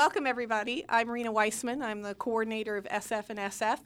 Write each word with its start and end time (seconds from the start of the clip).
Welcome 0.00 0.26
everybody. 0.26 0.82
I'm 0.88 1.10
Rena 1.10 1.30
Weissman. 1.30 1.82
I'm 1.82 2.00
the 2.00 2.14
coordinator 2.14 2.78
of 2.78 2.84
SF 2.84 3.28
and 3.28 3.38
SF, 3.38 3.80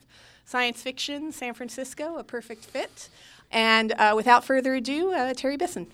Science 0.45 0.81
Fiction 0.81 1.33
San 1.33 1.53
Francisco, 1.53 2.15
a 2.15 2.23
perfect 2.23 2.63
fit. 2.63 3.09
And 3.51 3.91
uh, 3.91 4.13
without 4.15 4.45
further 4.45 4.75
ado, 4.75 5.11
uh, 5.11 5.33
Terry 5.33 5.57
Bisson. 5.57 5.87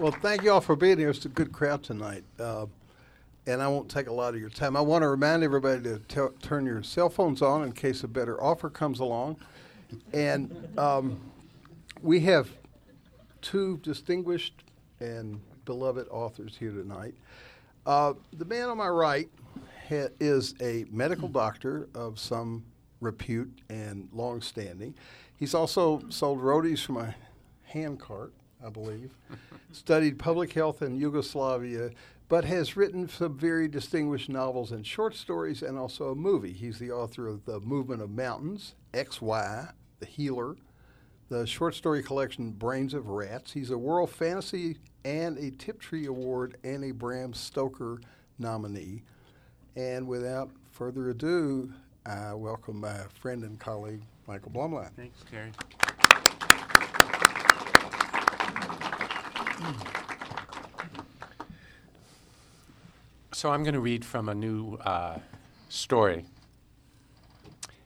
Well, 0.00 0.12
thank 0.22 0.42
you 0.42 0.52
all 0.52 0.62
for 0.62 0.74
being 0.74 0.96
here. 0.96 1.10
It's 1.10 1.26
a 1.26 1.28
good 1.28 1.52
crowd 1.52 1.82
tonight. 1.82 2.24
Uh, 2.40 2.64
and 3.46 3.60
I 3.60 3.68
won't 3.68 3.90
take 3.90 4.06
a 4.06 4.12
lot 4.12 4.32
of 4.32 4.40
your 4.40 4.48
time. 4.48 4.74
I 4.74 4.80
want 4.80 5.02
to 5.02 5.08
remind 5.08 5.42
everybody 5.42 5.82
to 5.82 5.98
t- 6.08 6.34
turn 6.40 6.64
your 6.64 6.82
cell 6.82 7.10
phones 7.10 7.42
on 7.42 7.62
in 7.64 7.72
case 7.72 8.04
a 8.04 8.08
better 8.08 8.42
offer 8.42 8.70
comes 8.70 9.00
along. 9.00 9.36
And 10.14 10.66
um, 10.78 11.20
we 12.00 12.20
have 12.20 12.48
two 13.42 13.76
distinguished 13.82 14.63
and 15.04 15.40
beloved 15.64 16.08
authors 16.10 16.56
here 16.58 16.72
tonight. 16.72 17.14
Uh, 17.86 18.14
the 18.32 18.44
man 18.44 18.68
on 18.68 18.78
my 18.78 18.88
right 18.88 19.28
ha- 19.88 20.08
is 20.18 20.54
a 20.60 20.84
medical 20.90 21.28
doctor 21.28 21.88
of 21.94 22.18
some 22.18 22.64
repute 23.00 23.52
and 23.68 24.08
long 24.12 24.40
standing. 24.40 24.94
He's 25.36 25.54
also 25.54 26.02
sold 26.08 26.40
roadies 26.40 26.84
from 26.84 26.96
a 26.96 27.14
handcart, 27.64 28.32
I 28.64 28.70
believe, 28.70 29.10
studied 29.72 30.18
public 30.18 30.52
health 30.52 30.80
in 30.80 30.96
Yugoslavia, 30.96 31.90
but 32.28 32.44
has 32.46 32.76
written 32.76 33.08
some 33.08 33.36
very 33.36 33.68
distinguished 33.68 34.30
novels 34.30 34.72
and 34.72 34.86
short 34.86 35.14
stories 35.14 35.62
and 35.62 35.76
also 35.76 36.10
a 36.10 36.14
movie. 36.14 36.52
He's 36.52 36.78
the 36.78 36.90
author 36.90 37.28
of 37.28 37.44
The 37.44 37.60
Movement 37.60 38.00
of 38.00 38.10
Mountains, 38.10 38.74
XY, 38.94 39.72
The 40.00 40.06
Healer, 40.06 40.56
the 41.28 41.46
short 41.46 41.74
story 41.74 42.02
collection 42.02 42.50
Brains 42.50 42.94
of 42.94 43.08
Rats. 43.08 43.52
He's 43.52 43.70
a 43.70 43.78
World 43.78 44.10
Fantasy 44.10 44.76
and 45.04 45.38
a 45.38 45.50
Tiptree 45.50 46.06
Award 46.06 46.56
and 46.64 46.84
a 46.84 46.92
Bram 46.92 47.32
Stoker 47.32 48.00
nominee. 48.38 49.02
And 49.76 50.06
without 50.06 50.50
further 50.70 51.10
ado, 51.10 51.72
I 52.06 52.34
welcome 52.34 52.80
my 52.80 52.98
friend 53.20 53.42
and 53.42 53.58
colleague, 53.58 54.02
Michael 54.26 54.50
Blumlein. 54.50 54.90
Thanks, 54.94 55.24
Terry. 55.30 55.50
So 63.32 63.50
I'm 63.50 63.62
going 63.62 63.74
to 63.74 63.80
read 63.80 64.04
from 64.04 64.28
a 64.28 64.34
new 64.34 64.74
uh, 64.76 65.18
story. 65.68 66.24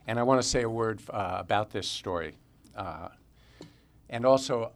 And 0.06 0.18
I 0.18 0.22
want 0.22 0.42
to 0.42 0.46
say 0.46 0.62
a 0.62 0.70
word 0.70 1.00
uh, 1.10 1.36
about 1.38 1.70
this 1.70 1.88
story. 1.88 2.34
Uh, 2.76 3.08
and 4.10 4.24
also 4.24 4.72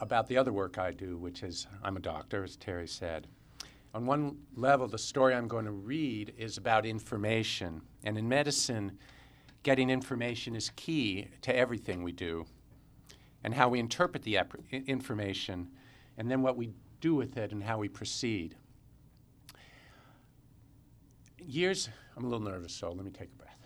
about 0.00 0.26
the 0.28 0.36
other 0.36 0.52
work 0.52 0.78
I 0.78 0.92
do, 0.92 1.16
which 1.16 1.42
is 1.42 1.66
I'm 1.82 1.96
a 1.96 2.00
doctor, 2.00 2.44
as 2.44 2.56
Terry 2.56 2.86
said. 2.86 3.26
On 3.94 4.04
one 4.04 4.36
level, 4.54 4.86
the 4.88 4.98
story 4.98 5.34
I'm 5.34 5.48
going 5.48 5.64
to 5.64 5.70
read 5.70 6.34
is 6.36 6.58
about 6.58 6.84
information. 6.84 7.80
And 8.04 8.18
in 8.18 8.28
medicine, 8.28 8.98
getting 9.62 9.88
information 9.88 10.54
is 10.54 10.70
key 10.76 11.28
to 11.42 11.56
everything 11.56 12.02
we 12.02 12.12
do 12.12 12.44
and 13.42 13.54
how 13.54 13.68
we 13.68 13.78
interpret 13.78 14.22
the 14.22 14.36
ep- 14.38 14.56
information 14.70 15.68
and 16.18 16.30
then 16.30 16.42
what 16.42 16.56
we 16.56 16.72
do 17.00 17.14
with 17.14 17.36
it 17.36 17.52
and 17.52 17.62
how 17.62 17.78
we 17.78 17.88
proceed. 17.88 18.54
Years, 21.38 21.88
I'm 22.16 22.24
a 22.24 22.28
little 22.28 22.44
nervous, 22.44 22.74
so 22.74 22.90
let 22.92 23.04
me 23.04 23.10
take 23.10 23.30
a 23.32 23.36
breath. 23.36 23.58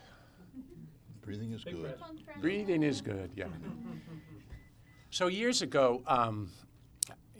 Breathing 1.22 1.53
is 1.53 1.64
good. 1.64 1.94
Breathing 2.41 2.82
is 2.82 3.00
good, 3.00 3.30
yeah. 3.34 3.47
So 5.12 5.26
years 5.26 5.60
ago, 5.60 6.04
um, 6.06 6.50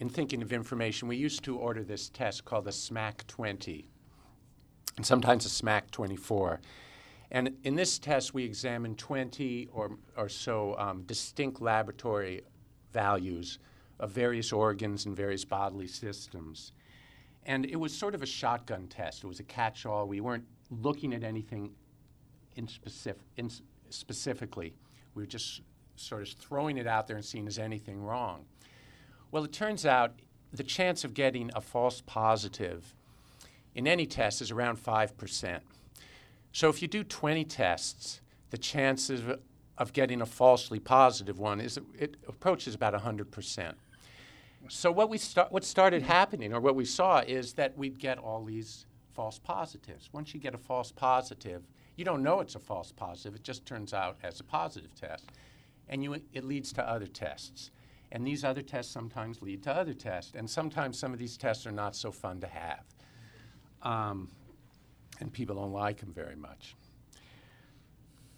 in 0.01 0.09
thinking 0.09 0.43
of 0.43 0.53
information, 0.53 1.07
we 1.07 1.17
used 1.17 1.45
to 1.45 1.57
order 1.57 1.85
this 1.85 2.09
test 2.09 2.45
called 2.45 2.65
the 2.65 2.73
SMAC 2.73 3.25
20, 3.29 3.89
and 4.97 5.07
sometimes 5.07 5.45
the 5.45 5.65
SMAC 5.65 5.89
24. 5.93 6.61
And 7.31 7.55
in 7.63 7.77
this 7.77 8.01
test, 8.01 8.35
we 8.35 8.43
examine 8.43 8.97
20 8.97 9.69
or, 9.73 9.97
or 10.17 10.29
so 10.29 10.77
um, 10.79 11.03
distinct 11.03 11.63
laboratory 11.63 12.41
values 12.93 13.61
of 14.01 14.11
various 14.11 14.53
organs 14.53 15.07
and 15.07 15.17
various 15.17 15.45
bodily 15.45 15.87
systems. 15.87 16.73
And 17.47 17.65
it 17.67 17.77
was 17.77 17.97
sort 17.97 18.17
of 18.17 18.23
a 18.25 18.27
shotgun 18.27 18.89
test. 18.89 19.23
It 19.23 19.29
was 19.29 19.39
a 19.39 19.45
catch 19.45 19.87
all. 19.87 20.09
We 20.09 20.21
weren't 20.21 20.47
looking 20.71 21.15
at 21.15 21.23
anything 21.23 21.71
in 22.57 22.67
specific, 22.67 23.23
in 23.37 23.49
specifically. 23.91 24.75
We 25.15 25.23
were 25.23 25.29
just 25.29 25.61
sort 26.01 26.23
of 26.23 26.29
throwing 26.29 26.77
it 26.79 26.87
out 26.87 27.07
there 27.07 27.17
and 27.17 27.25
seeing 27.25 27.47
is 27.47 27.59
anything 27.59 28.03
wrong. 28.03 28.45
Well, 29.31 29.45
it 29.45 29.53
turns 29.53 29.87
out 29.87 30.15
the 30.53 30.65
chance 30.65 31.05
of 31.05 31.15
getting 31.15 31.51
a 31.55 31.61
false 31.61 32.03
positive 32.05 32.95
in 33.75 33.87
any 33.87 34.07
test 34.07 34.43
is 34.43 34.51
around 34.51 34.79
5%. 34.79 35.61
So 36.53 36.69
if 36.69 36.83
you 36.83 36.89
do 36.89 37.05
20 37.05 37.45
tests, 37.45 38.21
the 38.51 38.59
chances 38.59 39.21
of, 39.21 39.41
of 39.79 39.93
getting 39.93 40.21
a 40.21 40.27
falsely 40.27 40.81
positive 40.81 41.39
one 41.39 41.61
is 41.61 41.79
it 41.97 42.17
approaches 42.27 42.75
about 42.75 42.95
100%. 42.95 43.75
So 44.69 44.91
what 44.91 45.09
we 45.09 45.19
start, 45.19 45.53
what 45.53 45.65
started 45.65 46.03
happening, 46.03 46.53
or 46.53 46.61
what 46.61 46.75
we 46.75 46.85
saw, 46.85 47.21
is 47.21 47.55
that 47.55 47.79
we'd 47.79 47.99
get 47.99 48.19
all 48.19 48.45
these 48.45 48.87
false 49.15 49.39
positives. 49.39 50.11
Once 50.13 50.35
you 50.35 50.41
get 50.41 50.55
a 50.55 50.59
false 50.59 50.93
positive, 50.93 51.63
you 51.97 52.05
don't 52.05 52.23
know 52.23 52.41
it's 52.41 52.55
a 52.55 52.59
false 52.59 52.93
positive. 52.93 53.35
It 53.35 53.43
just 53.43 53.65
turns 53.65 53.95
out 53.95 54.19
as 54.23 54.41
a 54.41 54.45
positive 54.45 54.95
test, 54.95 55.31
and 55.91 56.03
you, 56.03 56.15
it 56.33 56.45
leads 56.45 56.73
to 56.73 56.89
other 56.89 57.07
tests. 57.07 57.71
And 58.13 58.27
these 58.27 58.45
other 58.45 58.63
tests 58.63 58.93
sometimes 58.93 59.43
lead 59.43 59.63
to 59.65 59.73
other 59.73 59.93
tests, 59.93 60.33
and 60.35 60.49
sometimes 60.49 60.99
some 60.99 61.13
of 61.13 61.19
these 61.19 61.37
tests 61.37 61.67
are 61.67 61.73
not 61.73 61.95
so 61.95 62.11
fun 62.11 62.41
to 62.41 62.47
have, 62.47 62.85
um, 63.83 64.29
and 65.21 65.33
people 65.33 65.57
don't 65.57 65.73
like 65.73 65.99
them 66.01 66.13
very 66.13 66.35
much. 66.35 66.75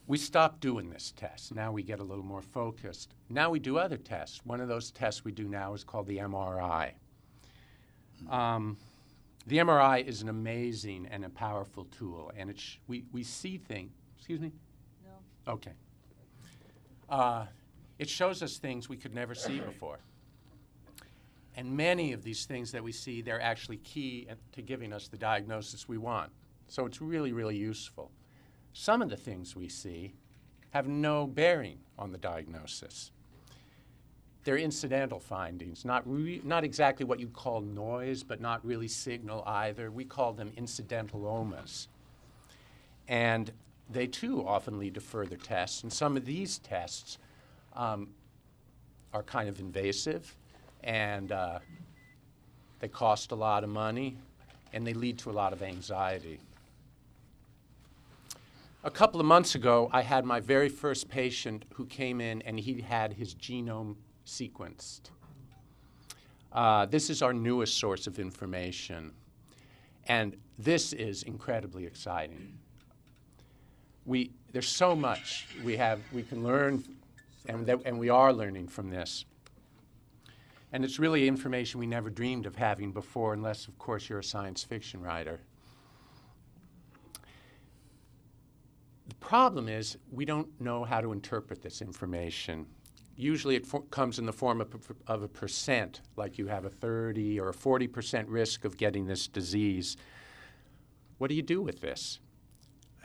We 0.07 0.19
stopped 0.19 0.61
doing 0.61 0.91
this 0.91 1.13
test. 1.17 1.55
Now 1.55 1.73
we 1.73 1.83
get 1.83 2.01
a 2.01 2.03
little 2.03 2.25
more 2.25 2.43
focused. 2.43 3.15
Now 3.31 3.51
we 3.51 3.61
do 3.61 3.79
other 3.79 3.97
tests. 3.97 4.45
One 4.45 4.61
of 4.61 4.69
those 4.69 4.91
tests 4.91 5.25
we 5.25 5.33
do 5.33 5.49
now 5.49 5.75
is 5.75 5.85
called 5.85 6.07
the 6.07 6.19
MRI. 6.19 6.93
Um, 8.29 8.77
the 9.47 9.59
MRI 9.59 10.05
is 10.07 10.21
an 10.21 10.29
amazing 10.29 11.07
and 11.11 11.25
a 11.25 11.31
powerful 11.31 11.87
tool, 11.87 12.31
and 12.37 12.51
it 12.51 12.59
sh- 12.59 12.77
we, 12.89 13.05
we 13.13 13.23
see 13.23 13.59
things. 13.59 13.93
Excuse 14.19 14.41
me? 14.41 14.53
No. 15.05 15.53
Okay. 15.53 15.73
Uh, 17.13 17.45
it 17.99 18.09
shows 18.09 18.43
us 18.43 18.57
things 18.57 18.89
we 18.89 18.97
could 18.97 19.15
never 19.15 19.35
see 19.35 19.61
before. 19.61 19.99
And 21.55 21.77
many 21.77 22.15
of 22.15 22.25
these 22.25 22.47
things 22.47 22.73
that 22.73 22.83
we 22.83 22.91
see, 22.91 23.21
they're 23.21 23.41
actually 23.41 23.77
key 23.77 24.27
to 24.53 24.63
giving 24.63 24.95
us 24.95 25.09
the 25.09 25.19
diagnosis 25.19 25.87
we 25.87 25.99
want. 25.99 26.33
So 26.69 26.87
it's 26.87 27.03
really, 27.03 27.35
really 27.35 27.57
useful. 27.57 28.11
Some 28.73 29.03
of 29.03 29.11
the 29.11 29.17
things 29.19 29.55
we 29.55 29.69
see 29.69 30.15
have 30.71 30.89
no 30.89 31.27
bearing 31.27 31.81
on 31.99 32.13
the 32.13 32.19
diagnosis. 32.19 33.11
They're 34.45 34.57
incidental 34.57 35.21
findings, 35.21 35.85
not, 35.85 36.03
re- 36.07 36.41
not 36.43 36.65
exactly 36.65 37.05
what 37.05 37.21
you'd 37.21 37.35
call 37.35 37.61
noise, 37.61 38.23
but 38.23 38.41
not 38.41 38.65
really 38.65 38.89
signal 38.89 39.45
either. 39.47 39.91
We 39.91 40.07
call 40.07 40.33
them 40.33 40.51
incidentalomas. 40.57 41.89
And 43.07 43.53
they 43.93 44.07
too 44.07 44.47
often 44.47 44.79
lead 44.79 44.95
to 44.95 45.01
further 45.01 45.37
tests. 45.37 45.83
And 45.83 45.93
some 45.93 46.17
of 46.17 46.25
these 46.25 46.59
tests 46.59 47.19
um, 47.75 48.09
are 49.13 49.23
kind 49.23 49.49
of 49.49 49.61
invasive 49.61 50.35
and 50.83 51.33
uh, 51.33 51.59
they 52.81 52.89
cost 52.89 53.33
a 53.33 53.35
lot 53.35 53.65
of 53.65 53.71
money 53.71 54.17
and 54.73 54.87
they 54.87 54.95
lead 54.95 55.19
to 55.19 55.31
a 55.31 55.33
lot 55.33 55.53
of 55.53 55.63
anxiety. 55.63 56.41
A 58.85 58.91
couple 58.91 59.21
of 59.21 59.27
months 59.27 59.55
ago, 59.55 59.89
I 59.93 60.03
had 60.03 60.25
my 60.25 60.41
very 60.41 60.69
first 60.69 61.09
patient 61.09 61.65
who 61.75 61.87
came 61.87 62.21
in 62.21 62.43
and 62.43 62.59
he 62.59 62.81
had 62.81 63.13
his 63.13 63.35
genome 63.35 63.97
sequenced. 64.27 65.11
Uh, 66.53 66.87
this 66.87 67.09
is 67.09 67.23
our 67.23 67.33
newest 67.33 67.79
source 67.79 68.07
of 68.07 68.19
information, 68.19 69.13
and 70.09 70.37
this 70.59 70.93
is 70.93 71.23
incredibly 71.23 71.87
exciting. 71.87 72.59
We, 74.05 74.33
there's 74.53 74.69
so 74.69 74.97
much 74.97 75.47
we, 75.65 75.77
have, 75.77 76.01
we 76.13 76.23
can 76.23 76.43
learn, 76.43 76.85
and, 77.47 77.67
that, 77.67 77.81
and 77.85 77.99
we 77.99 78.09
are 78.09 78.33
learning 78.33 78.69
from 78.69 78.91
this. 78.91 79.25
And 80.73 80.85
it's 80.85 80.99
really 80.99 81.29
information 81.29 81.81
we 81.81 81.87
never 81.87 82.09
dreamed 82.09 82.47
of 82.47 82.57
having 82.57 82.93
before, 82.93 83.35
unless, 83.35 83.69
of 83.69 83.79
course, 83.79 84.09
you're 84.09 84.21
a 84.21 84.25
science 84.25 84.65
fiction 84.65 85.03
writer. 85.03 85.41
The 89.09 89.15
problem 89.17 89.69
is, 89.69 89.99
we 90.11 90.25
don't 90.25 90.49
know 90.61 90.85
how 90.85 91.03
to 91.03 91.13
interpret 91.13 91.61
this 91.61 91.83
information. 91.83 92.67
Usually 93.17 93.55
it 93.55 93.67
fo- 93.67 93.81
comes 93.81 94.19
in 94.19 94.25
the 94.25 94.33
form 94.33 94.63
of, 94.63 94.75
of 95.07 95.23
a 95.23 95.29
percent, 95.29 96.01
like 96.17 96.39
you 96.39 96.47
have 96.47 96.65
a 96.65 96.71
30 96.71 97.39
or 97.39 97.51
a 97.51 97.55
40% 97.55 98.25
risk 98.29 98.65
of 98.65 98.79
getting 98.79 99.07
this 99.07 99.29
disease. 99.29 99.99
What 101.19 101.29
do 101.29 101.35
you 101.35 101.43
do 101.43 101.61
with 101.61 101.83
this? 101.83 102.21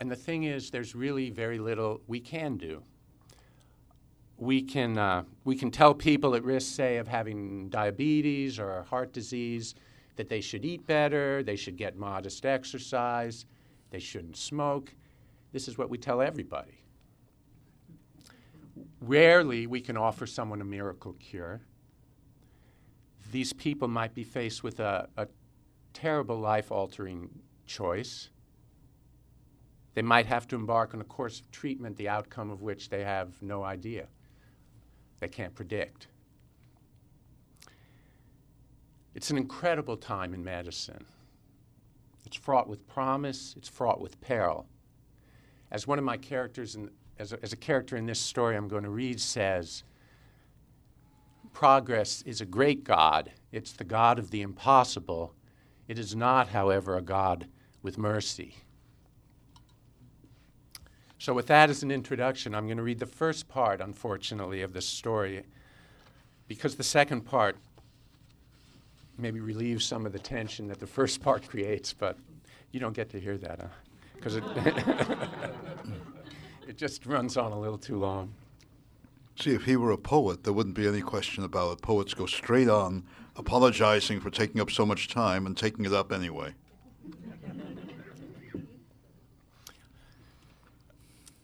And 0.00 0.10
the 0.10 0.16
thing 0.16 0.44
is, 0.44 0.70
there's 0.70 0.94
really 0.94 1.30
very 1.30 1.58
little 1.58 2.00
we 2.06 2.20
can 2.20 2.56
do. 2.56 2.82
We 4.36 4.62
can, 4.62 4.96
uh, 4.96 5.24
we 5.44 5.56
can 5.56 5.72
tell 5.72 5.94
people 5.94 6.36
at 6.36 6.44
risk, 6.44 6.74
say, 6.74 6.98
of 6.98 7.08
having 7.08 7.68
diabetes 7.68 8.60
or 8.60 8.84
heart 8.84 9.12
disease, 9.12 9.74
that 10.14 10.28
they 10.28 10.40
should 10.40 10.64
eat 10.64 10.86
better, 10.86 11.42
they 11.42 11.56
should 11.56 11.76
get 11.76 11.96
modest 11.96 12.46
exercise, 12.46 13.46
they 13.90 13.98
shouldn't 13.98 14.36
smoke. 14.36 14.94
This 15.52 15.66
is 15.66 15.78
what 15.78 15.90
we 15.90 15.98
tell 15.98 16.20
everybody. 16.20 16.84
Rarely 19.00 19.66
we 19.66 19.80
can 19.80 19.96
offer 19.96 20.26
someone 20.26 20.60
a 20.60 20.64
miracle 20.64 21.14
cure. 21.14 21.60
These 23.32 23.52
people 23.52 23.88
might 23.88 24.14
be 24.14 24.24
faced 24.24 24.62
with 24.62 24.78
a, 24.80 25.08
a 25.16 25.26
terrible 25.92 26.38
life 26.38 26.70
altering 26.70 27.28
choice. 27.66 28.30
They 29.98 30.02
might 30.02 30.26
have 30.26 30.46
to 30.46 30.54
embark 30.54 30.94
on 30.94 31.00
a 31.00 31.04
course 31.04 31.40
of 31.40 31.50
treatment, 31.50 31.96
the 31.96 32.08
outcome 32.08 32.52
of 32.52 32.62
which 32.62 32.88
they 32.88 33.02
have 33.02 33.42
no 33.42 33.64
idea. 33.64 34.06
They 35.18 35.26
can't 35.26 35.52
predict. 35.56 36.06
It's 39.16 39.32
an 39.32 39.36
incredible 39.36 39.96
time 39.96 40.34
in 40.34 40.44
medicine. 40.44 41.04
It's 42.24 42.36
fraught 42.36 42.68
with 42.68 42.86
promise, 42.86 43.54
it's 43.56 43.68
fraught 43.68 44.00
with 44.00 44.20
peril. 44.20 44.68
As 45.72 45.88
one 45.88 45.98
of 45.98 46.04
my 46.04 46.16
characters, 46.16 46.76
in, 46.76 46.90
as, 47.18 47.32
a, 47.32 47.42
as 47.42 47.52
a 47.52 47.56
character 47.56 47.96
in 47.96 48.06
this 48.06 48.20
story 48.20 48.54
I'm 48.54 48.68
going 48.68 48.84
to 48.84 48.90
read 48.90 49.20
says, 49.20 49.82
progress 51.52 52.22
is 52.22 52.40
a 52.40 52.46
great 52.46 52.84
God. 52.84 53.32
It's 53.50 53.72
the 53.72 53.82
God 53.82 54.20
of 54.20 54.30
the 54.30 54.42
impossible. 54.42 55.34
It 55.88 55.98
is 55.98 56.14
not, 56.14 56.50
however, 56.50 56.96
a 56.96 57.02
God 57.02 57.48
with 57.82 57.98
mercy. 57.98 58.54
So, 61.18 61.34
with 61.34 61.48
that 61.48 61.68
as 61.68 61.82
an 61.82 61.90
introduction, 61.90 62.54
I'm 62.54 62.66
going 62.66 62.76
to 62.76 62.82
read 62.82 63.00
the 63.00 63.06
first 63.06 63.48
part, 63.48 63.80
unfortunately, 63.80 64.62
of 64.62 64.72
this 64.72 64.86
story, 64.86 65.42
because 66.46 66.76
the 66.76 66.84
second 66.84 67.22
part 67.22 67.56
maybe 69.18 69.40
relieves 69.40 69.84
some 69.84 70.06
of 70.06 70.12
the 70.12 70.18
tension 70.18 70.68
that 70.68 70.78
the 70.78 70.86
first 70.86 71.20
part 71.20 71.42
creates, 71.48 71.92
but 71.92 72.16
you 72.70 72.78
don't 72.78 72.94
get 72.94 73.10
to 73.10 73.20
hear 73.20 73.36
that, 73.38 73.68
Because 74.14 74.36
it, 74.36 74.44
it 76.68 76.76
just 76.76 77.04
runs 77.04 77.36
on 77.36 77.50
a 77.50 77.58
little 77.58 77.78
too 77.78 77.98
long. 77.98 78.32
See, 79.40 79.54
if 79.54 79.64
he 79.64 79.76
were 79.76 79.90
a 79.90 79.98
poet, 79.98 80.44
there 80.44 80.52
wouldn't 80.52 80.76
be 80.76 80.86
any 80.86 81.00
question 81.00 81.44
about 81.44 81.72
it. 81.72 81.82
Poets 81.82 82.14
go 82.14 82.26
straight 82.26 82.68
on, 82.68 83.04
apologizing 83.36 84.20
for 84.20 84.30
taking 84.30 84.60
up 84.60 84.70
so 84.70 84.86
much 84.86 85.08
time 85.08 85.46
and 85.46 85.56
taking 85.56 85.84
it 85.84 85.92
up 85.92 86.12
anyway. 86.12 86.54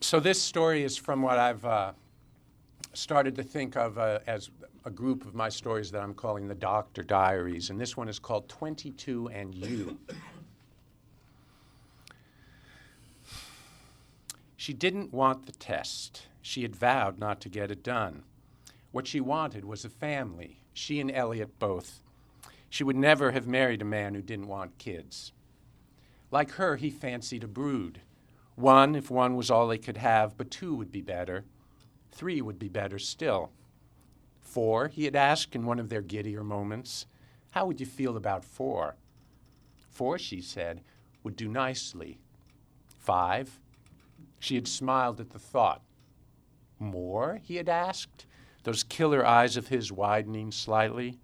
So, 0.04 0.20
this 0.20 0.40
story 0.40 0.82
is 0.82 0.98
from 0.98 1.22
what 1.22 1.38
I've 1.38 1.64
uh, 1.64 1.92
started 2.92 3.34
to 3.36 3.42
think 3.42 3.74
of 3.74 3.96
uh, 3.96 4.18
as 4.26 4.50
a 4.84 4.90
group 4.90 5.24
of 5.24 5.34
my 5.34 5.48
stories 5.48 5.90
that 5.92 6.02
I'm 6.02 6.12
calling 6.12 6.46
the 6.46 6.54
Doctor 6.54 7.02
Diaries, 7.02 7.70
and 7.70 7.80
this 7.80 7.96
one 7.96 8.10
is 8.10 8.18
called 8.18 8.46
22 8.50 9.30
and 9.32 9.54
You. 9.54 9.98
She 14.58 14.74
didn't 14.74 15.10
want 15.14 15.46
the 15.46 15.52
test. 15.52 16.26
She 16.42 16.60
had 16.60 16.76
vowed 16.76 17.18
not 17.18 17.40
to 17.40 17.48
get 17.48 17.70
it 17.70 17.82
done. 17.82 18.24
What 18.92 19.06
she 19.06 19.22
wanted 19.22 19.64
was 19.64 19.86
a 19.86 19.88
family, 19.88 20.58
she 20.74 21.00
and 21.00 21.10
Elliot 21.10 21.58
both. 21.58 22.02
She 22.68 22.84
would 22.84 22.96
never 22.96 23.30
have 23.30 23.46
married 23.46 23.80
a 23.80 23.86
man 23.86 24.14
who 24.14 24.20
didn't 24.20 24.48
want 24.48 24.76
kids. 24.76 25.32
Like 26.30 26.50
her, 26.52 26.76
he 26.76 26.90
fancied 26.90 27.42
a 27.42 27.48
brood. 27.48 28.02
One, 28.56 28.94
if 28.94 29.10
one 29.10 29.36
was 29.36 29.50
all 29.50 29.66
they 29.66 29.78
could 29.78 29.96
have, 29.96 30.36
but 30.36 30.50
two 30.50 30.74
would 30.74 30.92
be 30.92 31.00
better. 31.00 31.44
Three 32.12 32.40
would 32.40 32.58
be 32.58 32.68
better 32.68 32.98
still. 32.98 33.50
Four, 34.40 34.88
he 34.88 35.04
had 35.04 35.16
asked 35.16 35.56
in 35.56 35.66
one 35.66 35.80
of 35.80 35.88
their 35.88 36.02
giddier 36.02 36.44
moments, 36.44 37.06
How 37.50 37.66
would 37.66 37.80
you 37.80 37.86
feel 37.86 38.16
about 38.16 38.44
four? 38.44 38.96
Four, 39.90 40.18
she 40.18 40.40
said, 40.40 40.82
would 41.22 41.34
do 41.34 41.48
nicely. 41.48 42.18
Five, 42.86 43.58
she 44.38 44.54
had 44.54 44.68
smiled 44.68 45.20
at 45.20 45.30
the 45.30 45.38
thought. 45.38 45.82
More, 46.78 47.40
he 47.42 47.56
had 47.56 47.68
asked, 47.68 48.26
those 48.62 48.82
killer 48.82 49.24
eyes 49.24 49.56
of 49.56 49.68
his 49.68 49.92
widening 49.92 50.50
slightly. 50.50 51.18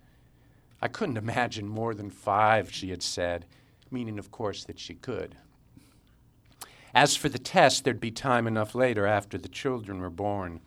I 0.82 0.88
couldn't 0.88 1.16
imagine 1.16 1.68
more 1.68 1.94
than 1.94 2.10
five, 2.10 2.72
she 2.72 2.90
had 2.90 3.02
said, 3.02 3.46
meaning, 3.90 4.18
of 4.18 4.30
course, 4.30 4.64
that 4.64 4.78
she 4.78 4.94
could. 4.94 5.36
As 6.94 7.16
for 7.16 7.28
the 7.28 7.38
test, 7.38 7.84
there'd 7.84 8.00
be 8.00 8.10
time 8.10 8.46
enough 8.46 8.74
later 8.74 9.06
after 9.06 9.38
the 9.38 9.48
children 9.48 10.00
were 10.00 10.10
born 10.10 10.60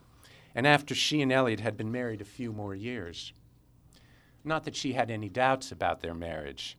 and 0.55 0.67
after 0.67 0.93
she 0.93 1.21
and 1.21 1.31
Elliot 1.31 1.59
had 1.59 1.77
been 1.77 1.91
married 1.91 2.21
a 2.21 2.25
few 2.25 2.51
more 2.51 2.75
years. 2.75 3.33
Not 4.43 4.65
that 4.65 4.75
she 4.75 4.93
had 4.93 5.09
any 5.09 5.29
doubts 5.29 5.71
about 5.71 6.01
their 6.01 6.13
marriage. 6.13 6.77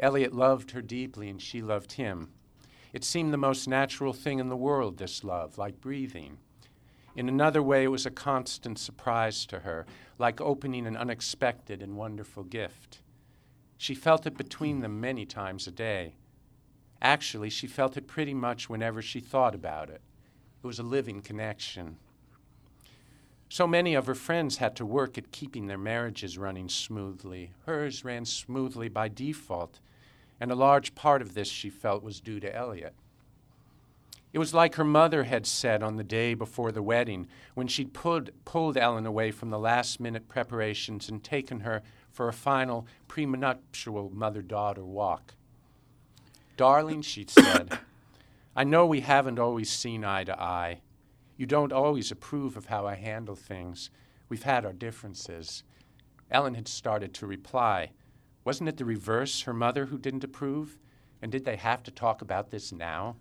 Elliot 0.00 0.32
loved 0.32 0.72
her 0.72 0.82
deeply, 0.82 1.28
and 1.28 1.40
she 1.40 1.62
loved 1.62 1.92
him. 1.92 2.30
It 2.92 3.04
seemed 3.04 3.32
the 3.32 3.38
most 3.38 3.68
natural 3.68 4.12
thing 4.12 4.38
in 4.38 4.48
the 4.48 4.56
world, 4.56 4.98
this 4.98 5.22
love, 5.22 5.58
like 5.58 5.80
breathing. 5.80 6.38
In 7.14 7.28
another 7.28 7.62
way, 7.62 7.84
it 7.84 7.88
was 7.88 8.06
a 8.06 8.10
constant 8.10 8.78
surprise 8.78 9.46
to 9.46 9.60
her, 9.60 9.86
like 10.18 10.40
opening 10.40 10.86
an 10.86 10.96
unexpected 10.96 11.82
and 11.82 11.96
wonderful 11.96 12.42
gift. 12.42 13.02
She 13.76 13.94
felt 13.94 14.26
it 14.26 14.36
between 14.36 14.80
them 14.80 15.00
many 15.00 15.26
times 15.26 15.66
a 15.66 15.70
day. 15.70 16.14
Actually, 17.02 17.50
she 17.50 17.66
felt 17.66 17.96
it 17.96 18.06
pretty 18.06 18.32
much 18.32 18.70
whenever 18.70 19.02
she 19.02 19.18
thought 19.18 19.56
about 19.56 19.90
it. 19.90 20.00
It 20.62 20.66
was 20.66 20.78
a 20.78 20.84
living 20.84 21.20
connection. 21.20 21.96
So 23.48 23.66
many 23.66 23.94
of 23.94 24.06
her 24.06 24.14
friends 24.14 24.58
had 24.58 24.76
to 24.76 24.86
work 24.86 25.18
at 25.18 25.32
keeping 25.32 25.66
their 25.66 25.76
marriages 25.76 26.38
running 26.38 26.68
smoothly. 26.68 27.50
Hers 27.66 28.04
ran 28.04 28.24
smoothly 28.24 28.88
by 28.88 29.08
default, 29.08 29.80
and 30.40 30.52
a 30.52 30.54
large 30.54 30.94
part 30.94 31.20
of 31.20 31.34
this 31.34 31.48
she 31.48 31.68
felt 31.68 32.04
was 32.04 32.20
due 32.20 32.38
to 32.38 32.54
Elliot. 32.54 32.94
It 34.32 34.38
was 34.38 34.54
like 34.54 34.76
her 34.76 34.84
mother 34.84 35.24
had 35.24 35.44
said 35.44 35.82
on 35.82 35.96
the 35.96 36.04
day 36.04 36.34
before 36.34 36.70
the 36.70 36.82
wedding 36.82 37.26
when 37.54 37.66
she'd 37.66 37.92
pulled, 37.92 38.30
pulled 38.44 38.76
Ellen 38.78 39.06
away 39.06 39.32
from 39.32 39.50
the 39.50 39.58
last 39.58 39.98
minute 40.00 40.28
preparations 40.28 41.08
and 41.08 41.22
taken 41.22 41.60
her 41.60 41.82
for 42.10 42.28
a 42.28 42.32
final 42.32 42.86
prenuptial 43.08 44.10
mother 44.14 44.40
daughter 44.40 44.84
walk. 44.84 45.34
Darling, 46.56 47.02
she'd 47.02 47.30
said, 47.30 47.78
I 48.56 48.64
know 48.64 48.86
we 48.86 49.00
haven't 49.00 49.38
always 49.38 49.70
seen 49.70 50.04
eye 50.04 50.24
to 50.24 50.40
eye. 50.40 50.80
You 51.36 51.46
don't 51.46 51.72
always 51.72 52.10
approve 52.10 52.56
of 52.56 52.66
how 52.66 52.86
I 52.86 52.94
handle 52.94 53.34
things. 53.34 53.90
We've 54.28 54.42
had 54.42 54.64
our 54.64 54.72
differences. 54.72 55.64
Ellen 56.30 56.54
had 56.54 56.68
started 56.68 57.14
to 57.14 57.26
reply. 57.26 57.90
Wasn't 58.44 58.68
it 58.68 58.76
the 58.76 58.84
reverse, 58.84 59.42
her 59.42 59.54
mother, 59.54 59.86
who 59.86 59.98
didn't 59.98 60.24
approve? 60.24 60.78
And 61.20 61.30
did 61.30 61.44
they 61.44 61.56
have 61.56 61.82
to 61.84 61.90
talk 61.90 62.22
about 62.22 62.50
this 62.50 62.72
now? 62.72 63.16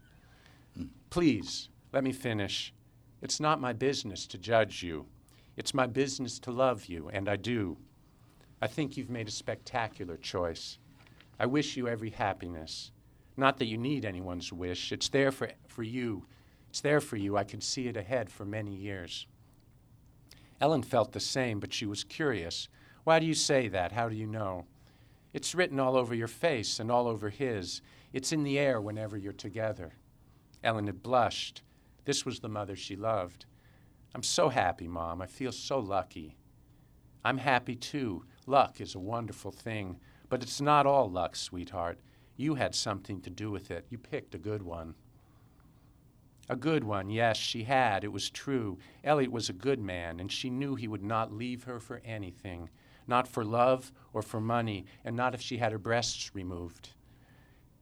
Please, 1.09 1.69
let 1.91 2.03
me 2.03 2.11
finish. 2.11 2.73
It's 3.21 3.39
not 3.39 3.61
my 3.61 3.73
business 3.73 4.25
to 4.27 4.37
judge 4.37 4.81
you. 4.81 5.05
It's 5.57 5.73
my 5.73 5.85
business 5.85 6.39
to 6.39 6.51
love 6.51 6.85
you, 6.85 7.09
and 7.09 7.29
I 7.29 7.35
do. 7.35 7.77
I 8.61 8.67
think 8.67 8.95
you've 8.95 9.09
made 9.09 9.27
a 9.27 9.31
spectacular 9.31 10.17
choice. 10.17 10.77
I 11.39 11.45
wish 11.45 11.75
you 11.75 11.87
every 11.87 12.11
happiness. 12.11 12.91
Not 13.41 13.57
that 13.57 13.65
you 13.65 13.77
need 13.77 14.05
anyone's 14.05 14.53
wish, 14.53 14.93
it's 14.93 15.09
there 15.09 15.33
for, 15.33 15.49
for 15.67 15.83
you 15.83 16.25
it's 16.71 16.79
there 16.79 17.01
for 17.01 17.17
you. 17.17 17.35
I 17.35 17.43
can 17.43 17.59
see 17.59 17.89
it 17.89 17.97
ahead 17.97 18.29
for 18.29 18.45
many 18.45 18.73
years. 18.73 19.27
Ellen 20.61 20.83
felt 20.83 21.11
the 21.11 21.19
same, 21.19 21.59
but 21.59 21.73
she 21.73 21.85
was 21.85 22.05
curious. 22.05 22.69
Why 23.03 23.19
do 23.19 23.25
you 23.25 23.33
say 23.33 23.67
that? 23.67 23.91
How 23.91 24.07
do 24.07 24.15
you 24.15 24.25
know? 24.25 24.67
It's 25.33 25.53
written 25.53 25.81
all 25.81 25.97
over 25.97 26.15
your 26.15 26.29
face 26.29 26.79
and 26.79 26.89
all 26.89 27.09
over 27.09 27.29
his. 27.29 27.81
It's 28.13 28.31
in 28.31 28.43
the 28.43 28.57
air 28.57 28.79
whenever 28.79 29.17
you're 29.17 29.33
together. 29.33 29.95
Ellen 30.63 30.87
had 30.87 31.03
blushed. 31.03 31.61
This 32.05 32.25
was 32.25 32.39
the 32.39 32.47
mother 32.47 32.77
she 32.77 32.95
loved. 32.95 33.45
I'm 34.15 34.23
so 34.23 34.47
happy, 34.47 34.87
Mom. 34.87 35.21
I 35.21 35.25
feel 35.25 35.51
so 35.51 35.77
lucky. 35.77 36.37
I'm 37.25 37.39
happy 37.39 37.75
too. 37.75 38.23
Luck 38.45 38.79
is 38.79 38.95
a 38.95 38.99
wonderful 38.99 39.51
thing, 39.51 39.99
but 40.29 40.41
it's 40.41 40.61
not 40.61 40.85
all 40.85 41.09
luck, 41.09 41.35
sweetheart. 41.35 41.99
You 42.37 42.55
had 42.55 42.75
something 42.75 43.21
to 43.21 43.29
do 43.29 43.51
with 43.51 43.71
it. 43.71 43.85
You 43.89 43.97
picked 43.97 44.35
a 44.35 44.39
good 44.39 44.63
one. 44.63 44.95
A 46.49 46.55
good 46.55 46.83
one, 46.83 47.09
yes, 47.09 47.37
she 47.37 47.63
had. 47.63 48.03
It 48.03 48.11
was 48.11 48.29
true. 48.29 48.77
Elliot 49.03 49.31
was 49.31 49.47
a 49.47 49.53
good 49.53 49.79
man, 49.79 50.19
and 50.19 50.31
she 50.31 50.49
knew 50.49 50.75
he 50.75 50.87
would 50.87 51.03
not 51.03 51.31
leave 51.31 51.63
her 51.63 51.79
for 51.79 52.01
anything, 52.03 52.69
not 53.07 53.27
for 53.27 53.45
love 53.45 53.91
or 54.11 54.21
for 54.21 54.41
money, 54.41 54.85
and 55.05 55.15
not 55.15 55.33
if 55.33 55.41
she 55.41 55.57
had 55.57 55.71
her 55.71 55.77
breasts 55.77 56.33
removed. 56.33 56.89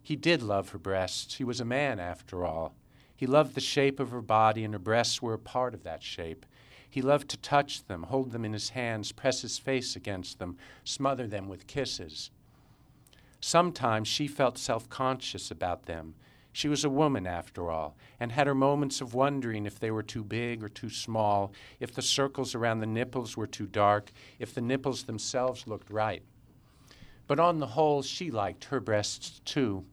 He 0.04 0.16
did 0.16 0.42
love 0.42 0.70
her 0.70 0.78
breasts. 0.78 1.36
He 1.36 1.44
was 1.44 1.60
a 1.60 1.66
man, 1.66 2.00
after 2.00 2.46
all. 2.46 2.76
He 3.16 3.26
loved 3.26 3.56
the 3.56 3.62
shape 3.62 4.00
of 4.00 4.12
her 4.12 4.22
body, 4.22 4.64
and 4.64 4.74
her 4.74 4.80
breasts 4.80 5.22
were 5.22 5.34
a 5.34 5.40
part 5.40 5.74
of 5.74 5.84
that 5.84 6.04
shape. 6.04 6.46
He 6.90 7.02
loved 7.02 7.30
to 7.30 7.38
touch 7.38 7.86
them, 7.86 8.04
hold 8.04 8.32
them 8.32 8.46
in 8.46 8.54
his 8.54 8.70
hands, 8.70 9.12
press 9.12 9.42
his 9.42 9.58
face 9.58 9.96
against 9.96 10.40
them, 10.40 10.58
smother 10.84 11.28
them 11.28 11.48
with 11.48 11.68
kisses. 11.68 12.32
Sometimes 13.42 14.08
she 14.08 14.28
felt 14.28 14.58
self 14.58 14.90
conscious 14.90 15.50
about 15.50 15.86
them. 15.86 16.16
She 16.52 16.68
was 16.68 16.84
a 16.84 16.90
woman, 16.90 17.28
after 17.28 17.70
all, 17.70 17.96
and 18.20 18.32
had 18.32 18.48
her 18.48 18.56
moments 18.56 19.02
of 19.02 19.14
wondering 19.14 19.66
if 19.66 19.80
they 19.80 19.92
were 19.92 20.04
too 20.04 20.24
big 20.24 20.64
or 20.64 20.68
too 20.68 20.90
small, 20.90 21.54
if 21.80 21.94
the 21.94 22.02
circles 22.02 22.56
around 22.56 22.80
the 22.80 22.88
nipples 22.88 23.38
were 23.38 23.48
too 23.48 23.68
dark, 23.68 24.12
if 24.40 24.54
the 24.54 24.62
nipples 24.62 25.04
themselves 25.04 25.68
looked 25.68 25.90
right. 25.90 26.24
But 27.28 27.40
on 27.40 27.60
the 27.60 27.68
whole, 27.68 28.02
she 28.02 28.32
liked 28.32 28.66
her 28.66 28.80
breasts 28.80 29.40
too. 29.46 29.86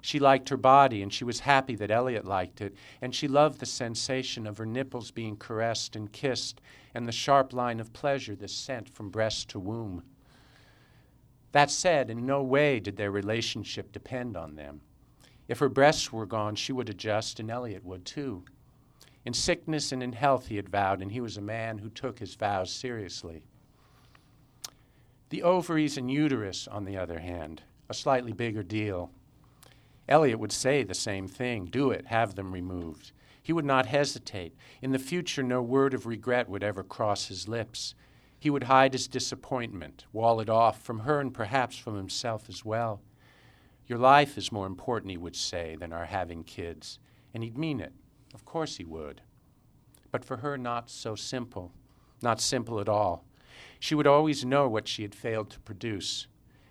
She 0.00 0.18
liked 0.18 0.48
her 0.48 0.56
body, 0.56 1.02
and 1.02 1.12
she 1.12 1.24
was 1.24 1.40
happy 1.40 1.74
that 1.76 1.90
Elliot 1.90 2.24
liked 2.24 2.62
it, 2.62 2.74
and 3.02 3.14
she 3.14 3.28
loved 3.28 3.60
the 3.60 3.66
sensation 3.66 4.46
of 4.46 4.56
her 4.56 4.64
nipples 4.64 5.10
being 5.10 5.36
caressed 5.36 5.94
and 5.94 6.10
kissed, 6.10 6.60
and 6.94 7.06
the 7.06 7.12
sharp 7.12 7.52
line 7.52 7.78
of 7.78 7.92
pleasure 7.92 8.34
this 8.34 8.54
sent 8.54 8.88
from 8.88 9.10
breast 9.10 9.50
to 9.50 9.60
womb. 9.60 10.02
That 11.52 11.70
said, 11.70 12.10
in 12.10 12.26
no 12.26 12.42
way 12.42 12.80
did 12.80 12.96
their 12.96 13.10
relationship 13.10 13.92
depend 13.92 14.36
on 14.36 14.54
them. 14.54 14.82
If 15.48 15.58
her 15.58 15.68
breasts 15.68 16.12
were 16.12 16.26
gone, 16.26 16.54
she 16.54 16.72
would 16.72 16.88
adjust, 16.88 17.40
and 17.40 17.50
Elliot 17.50 17.84
would 17.84 18.04
too. 18.04 18.44
In 19.24 19.34
sickness 19.34 19.92
and 19.92 20.02
in 20.02 20.12
health, 20.12 20.46
he 20.46 20.56
had 20.56 20.68
vowed, 20.68 21.02
and 21.02 21.10
he 21.10 21.20
was 21.20 21.36
a 21.36 21.42
man 21.42 21.78
who 21.78 21.90
took 21.90 22.20
his 22.20 22.36
vows 22.36 22.72
seriously. 22.72 23.42
The 25.30 25.42
ovaries 25.42 25.96
and 25.96 26.10
uterus, 26.10 26.68
on 26.68 26.84
the 26.84 26.96
other 26.96 27.18
hand, 27.18 27.62
a 27.88 27.94
slightly 27.94 28.32
bigger 28.32 28.62
deal. 28.62 29.10
Elliot 30.08 30.38
would 30.38 30.52
say 30.52 30.82
the 30.82 30.94
same 30.94 31.28
thing 31.28 31.66
do 31.66 31.90
it, 31.90 32.06
have 32.06 32.34
them 32.34 32.52
removed. 32.52 33.12
He 33.42 33.52
would 33.52 33.64
not 33.64 33.86
hesitate. 33.86 34.54
In 34.82 34.92
the 34.92 34.98
future, 34.98 35.42
no 35.42 35.62
word 35.62 35.94
of 35.94 36.06
regret 36.06 36.48
would 36.48 36.62
ever 36.62 36.82
cross 36.82 37.26
his 37.26 37.48
lips. 37.48 37.94
He 38.40 38.48
would 38.48 38.64
hide 38.64 38.94
his 38.94 39.06
disappointment, 39.06 40.06
wall 40.14 40.40
it 40.40 40.48
off 40.48 40.82
from 40.82 41.00
her 41.00 41.20
and 41.20 41.32
perhaps 41.32 41.76
from 41.76 41.94
himself 41.94 42.48
as 42.48 42.64
well. 42.64 43.02
Your 43.86 43.98
life 43.98 44.38
is 44.38 44.50
more 44.50 44.66
important, 44.66 45.10
he 45.10 45.18
would 45.18 45.36
say, 45.36 45.76
than 45.76 45.92
our 45.92 46.06
having 46.06 46.42
kids. 46.42 46.98
And 47.34 47.42
he'd 47.44 47.58
mean 47.58 47.80
it. 47.80 47.92
Of 48.32 48.46
course 48.46 48.78
he 48.78 48.84
would. 48.84 49.20
But 50.10 50.24
for 50.24 50.38
her, 50.38 50.56
not 50.56 50.88
so 50.88 51.14
simple. 51.14 51.72
Not 52.22 52.40
simple 52.40 52.80
at 52.80 52.88
all. 52.88 53.26
She 53.78 53.94
would 53.94 54.06
always 54.06 54.44
know 54.44 54.68
what 54.68 54.88
she 54.88 55.02
had 55.02 55.14
failed 55.14 55.50
to 55.50 55.60
produce. 55.60 56.26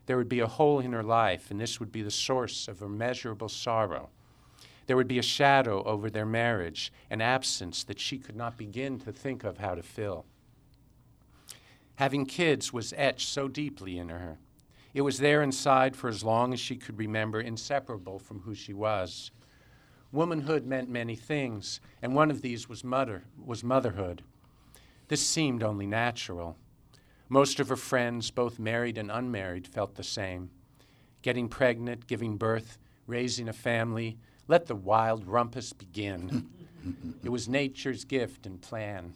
There 0.07 0.17
would 0.17 0.29
be 0.29 0.39
a 0.39 0.47
hole 0.47 0.79
in 0.79 0.91
her 0.93 1.03
life, 1.03 1.51
and 1.51 1.61
this 1.61 1.79
would 1.79 1.91
be 1.91 2.01
the 2.01 2.09
source 2.09 2.67
of 2.67 2.81
immeasurable 2.81 3.49
sorrow. 3.49 4.09
There 4.87 4.97
would 4.97 5.07
be 5.07 5.19
a 5.19 5.23
shadow 5.23 5.83
over 5.83 6.09
their 6.09 6.25
marriage, 6.25 6.91
an 7.11 7.21
absence 7.21 7.83
that 7.83 7.99
she 7.99 8.17
could 8.17 8.35
not 8.35 8.57
begin 8.57 8.97
to 9.01 9.11
think 9.11 9.43
of 9.43 9.59
how 9.59 9.75
to 9.75 9.83
fill. 9.83 10.25
Having 11.99 12.27
kids 12.27 12.71
was 12.71 12.93
etched 12.95 13.27
so 13.27 13.49
deeply 13.49 13.97
in 13.97 14.07
her. 14.07 14.37
It 14.93 15.01
was 15.01 15.17
there 15.17 15.43
inside 15.43 15.97
for 15.97 16.07
as 16.07 16.23
long 16.23 16.53
as 16.53 16.59
she 16.61 16.77
could 16.77 16.97
remember, 16.97 17.41
inseparable 17.41 18.19
from 18.19 18.39
who 18.39 18.55
she 18.55 18.73
was. 18.73 19.31
Womanhood 20.13 20.65
meant 20.65 20.87
many 20.87 21.17
things, 21.17 21.81
and 22.01 22.15
one 22.15 22.31
of 22.31 22.41
these 22.41 22.69
was, 22.69 22.85
mother, 22.85 23.25
was 23.37 23.65
motherhood. 23.65 24.23
This 25.09 25.27
seemed 25.27 25.61
only 25.61 25.85
natural. 25.85 26.55
Most 27.27 27.59
of 27.59 27.67
her 27.67 27.75
friends, 27.75 28.31
both 28.31 28.59
married 28.59 28.97
and 28.97 29.11
unmarried, 29.11 29.67
felt 29.67 29.95
the 29.95 30.01
same. 30.03 30.51
Getting 31.21 31.49
pregnant, 31.49 32.07
giving 32.07 32.37
birth, 32.37 32.77
raising 33.07 33.49
a 33.49 33.53
family, 33.53 34.17
let 34.47 34.67
the 34.67 34.75
wild 34.75 35.27
rumpus 35.27 35.73
begin. 35.73 36.47
it 37.25 37.29
was 37.29 37.49
nature's 37.49 38.05
gift 38.05 38.45
and 38.45 38.61
plan. 38.61 39.15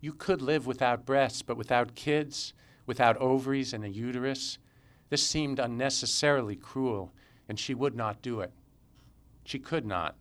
You 0.00 0.12
could 0.12 0.40
live 0.40 0.66
without 0.66 1.04
breasts, 1.04 1.42
but 1.42 1.56
without 1.56 1.94
kids, 1.94 2.52
without 2.86 3.16
ovaries 3.16 3.72
and 3.72 3.84
a 3.84 3.88
uterus, 3.88 4.58
this 5.10 5.26
seemed 5.26 5.58
unnecessarily 5.58 6.54
cruel, 6.54 7.12
and 7.48 7.58
she 7.58 7.74
would 7.74 7.96
not 7.96 8.22
do 8.22 8.40
it. 8.40 8.52
She 9.44 9.58
could 9.58 9.86
not. 9.86 10.14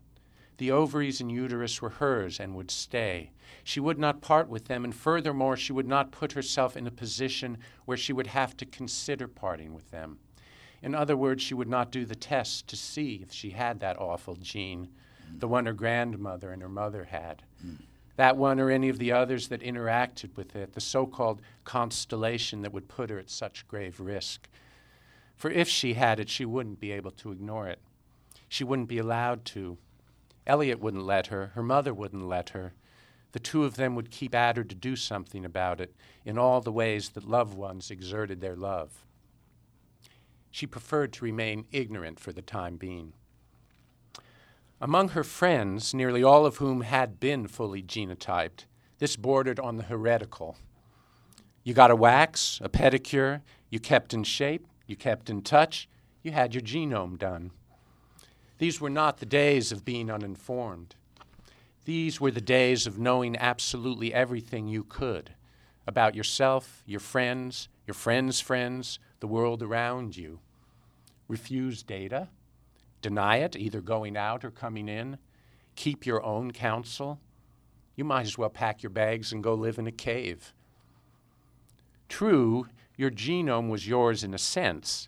The 0.57 0.71
ovaries 0.71 1.21
and 1.21 1.31
uterus 1.31 1.81
were 1.81 1.89
hers 1.89 2.39
and 2.39 2.55
would 2.55 2.71
stay. 2.71 3.31
She 3.63 3.79
would 3.79 3.99
not 3.99 4.21
part 4.21 4.49
with 4.49 4.65
them, 4.65 4.83
and 4.83 4.95
furthermore, 4.95 5.55
she 5.55 5.73
would 5.73 5.87
not 5.87 6.11
put 6.11 6.31
herself 6.31 6.75
in 6.75 6.87
a 6.87 6.91
position 6.91 7.59
where 7.85 7.97
she 7.97 8.13
would 8.13 8.27
have 8.27 8.57
to 8.57 8.65
consider 8.65 9.27
parting 9.27 9.75
with 9.75 9.91
them. 9.91 10.17
In 10.81 10.95
other 10.95 11.15
words, 11.15 11.43
she 11.43 11.53
would 11.53 11.67
not 11.67 11.91
do 11.91 12.05
the 12.05 12.15
test 12.15 12.67
to 12.69 12.75
see 12.75 13.19
if 13.21 13.31
she 13.31 13.51
had 13.51 13.79
that 13.81 13.99
awful 13.99 14.35
gene, 14.35 14.87
the 15.37 15.47
one 15.47 15.67
her 15.67 15.73
grandmother 15.73 16.51
and 16.51 16.61
her 16.61 16.69
mother 16.69 17.03
had. 17.03 17.43
Mm 17.63 17.77
that 18.17 18.35
one 18.35 18.59
or 18.59 18.69
any 18.69 18.89
of 18.89 18.99
the 18.99 19.11
others 19.11 19.47
that 19.47 19.61
interacted 19.61 20.35
with 20.35 20.55
it, 20.55 20.73
the 20.73 20.81
so 20.81 21.05
called 21.05 21.41
constellation 21.63 22.63
that 22.63 22.73
would 22.73 22.87
put 22.87 23.09
her 23.09 23.19
at 23.19 23.29
such 23.29 23.67
grave 23.67 23.99
risk. 23.99 24.49
For 25.35 25.51
if 25.51 25.69
she 25.69 25.93
had 25.93 26.19
it, 26.19 26.29
she 26.29 26.43
wouldn't 26.43 26.79
be 26.79 26.91
able 26.91 27.11
to 27.11 27.31
ignore 27.31 27.67
it. 27.67 27.79
She 28.49 28.63
wouldn't 28.63 28.89
be 28.89 28.97
allowed 28.97 29.45
to. 29.45 29.77
Elliot 30.47 30.79
wouldn't 30.79 31.05
let 31.05 31.27
her, 31.27 31.47
her 31.53 31.63
mother 31.63 31.93
wouldn't 31.93 32.27
let 32.27 32.49
her. 32.49 32.73
The 33.33 33.39
two 33.39 33.65
of 33.65 33.75
them 33.75 33.93
would 33.95 34.09
keep 34.09 34.33
at 34.33 34.57
her 34.57 34.63
to 34.63 34.75
do 34.75 34.95
something 34.95 35.45
about 35.45 35.79
it 35.79 35.93
in 36.25 36.37
all 36.37 36.59
the 36.59 36.71
ways 36.71 37.09
that 37.09 37.29
loved 37.29 37.53
ones 37.53 37.91
exerted 37.91 38.41
their 38.41 38.55
love. 38.55 39.05
She 40.49 40.65
preferred 40.65 41.13
to 41.13 41.25
remain 41.25 41.65
ignorant 41.71 42.19
for 42.19 42.31
the 42.31 42.41
time 42.41 42.77
being. 42.77 43.13
Among 44.79 45.09
her 45.09 45.23
friends, 45.23 45.93
nearly 45.93 46.23
all 46.23 46.45
of 46.45 46.57
whom 46.57 46.81
had 46.81 47.19
been 47.19 47.47
fully 47.47 47.81
genotyped, 47.81 48.65
this 48.99 49.15
bordered 49.15 49.59
on 49.59 49.77
the 49.77 49.83
heretical. 49.83 50.57
You 51.63 51.73
got 51.73 51.89
a 51.89 51.95
wax, 51.95 52.59
a 52.63 52.69
pedicure, 52.69 53.41
you 53.71 53.79
kept 53.79 54.13
in 54.13 54.23
shape, 54.23 54.67
you 54.85 54.95
kept 54.95 55.31
in 55.31 55.41
touch, 55.41 55.89
you 56.21 56.31
had 56.31 56.53
your 56.53 56.61
genome 56.61 57.17
done. 57.17 57.51
These 58.59 58.79
were 58.79 58.89
not 58.89 59.17
the 59.17 59.25
days 59.25 59.71
of 59.71 59.83
being 59.83 60.11
uninformed. 60.11 60.95
These 61.85 62.21
were 62.21 62.31
the 62.31 62.41
days 62.41 62.85
of 62.85 62.99
knowing 62.99 63.35
absolutely 63.35 64.13
everything 64.13 64.67
you 64.67 64.83
could 64.83 65.31
about 65.87 66.13
yourself, 66.13 66.83
your 66.85 66.99
friends, 66.99 67.69
your 67.87 67.95
friends' 67.95 68.41
friends, 68.41 68.99
the 69.21 69.27
world 69.27 69.63
around 69.63 70.17
you. 70.17 70.39
Refuse 71.27 71.81
data, 71.81 72.29
Deny 73.07 73.37
it, 73.37 73.55
either 73.55 73.79
going 73.79 74.17
out 74.17 74.43
or 74.43 74.51
coming 74.51 74.89
in. 74.89 75.17
Keep 75.77 76.05
your 76.05 76.21
own 76.25 76.51
counsel. 76.51 77.21
You 77.95 78.03
might 78.03 78.25
as 78.25 78.37
well 78.37 78.49
pack 78.49 78.83
your 78.83 78.89
bags 78.89 79.31
and 79.31 79.41
go 79.41 79.53
live 79.53 79.79
in 79.79 79.87
a 79.87 79.93
cave. 79.93 80.53
True, 82.09 82.67
your 82.97 83.09
genome 83.09 83.69
was 83.69 83.87
yours 83.87 84.25
in 84.25 84.33
a 84.33 84.37
sense, 84.37 85.07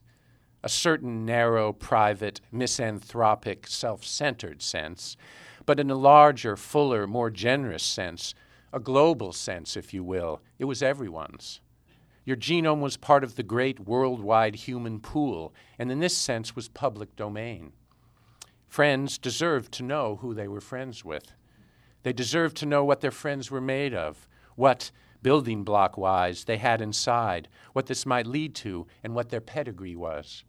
a 0.63 0.69
certain 0.69 1.25
narrow, 1.25 1.73
private, 1.73 2.39
misanthropic, 2.53 3.67
self 3.67 4.05
centered 4.05 4.61
sense, 4.61 5.17
but 5.65 5.77
in 5.77 5.91
a 5.91 5.95
larger, 5.95 6.55
fuller, 6.55 7.05
more 7.05 7.29
generous 7.29 7.83
sense, 7.83 8.33
a 8.71 8.79
global 8.79 9.33
sense, 9.33 9.75
if 9.75 9.93
you 9.93 10.05
will, 10.05 10.41
it 10.57 10.63
was 10.63 10.81
everyone's. 10.81 11.59
Your 12.23 12.37
genome 12.37 12.79
was 12.79 12.95
part 12.95 13.25
of 13.25 13.35
the 13.35 13.43
great 13.43 13.81
worldwide 13.81 14.55
human 14.55 15.01
pool, 15.01 15.53
and 15.77 15.91
in 15.91 15.99
this 15.99 16.15
sense 16.15 16.55
was 16.55 16.69
public 16.69 17.17
domain. 17.17 17.73
Friends 18.69 19.17
deserved 19.17 19.71
to 19.73 19.83
know 19.83 20.17
who 20.21 20.35
they 20.35 20.47
were 20.47 20.61
friends 20.61 21.03
with. 21.03 21.33
They 22.03 22.13
deserved 22.13 22.55
to 22.57 22.67
know 22.67 22.85
what 22.85 23.01
their 23.01 23.11
friends 23.11 23.49
were 23.49 23.59
made 23.59 23.95
of, 23.95 24.29
what, 24.55 24.91
building 25.23 25.63
block 25.63 25.97
wise, 25.97 26.43
they 26.43 26.57
had 26.57 26.79
inside, 26.79 27.49
what 27.73 27.87
this 27.87 28.05
might 28.05 28.27
lead 28.27 28.53
to, 28.55 28.85
and 29.03 29.15
what 29.15 29.29
their 29.29 29.41
pedigree 29.41 29.95
was. 29.95 30.43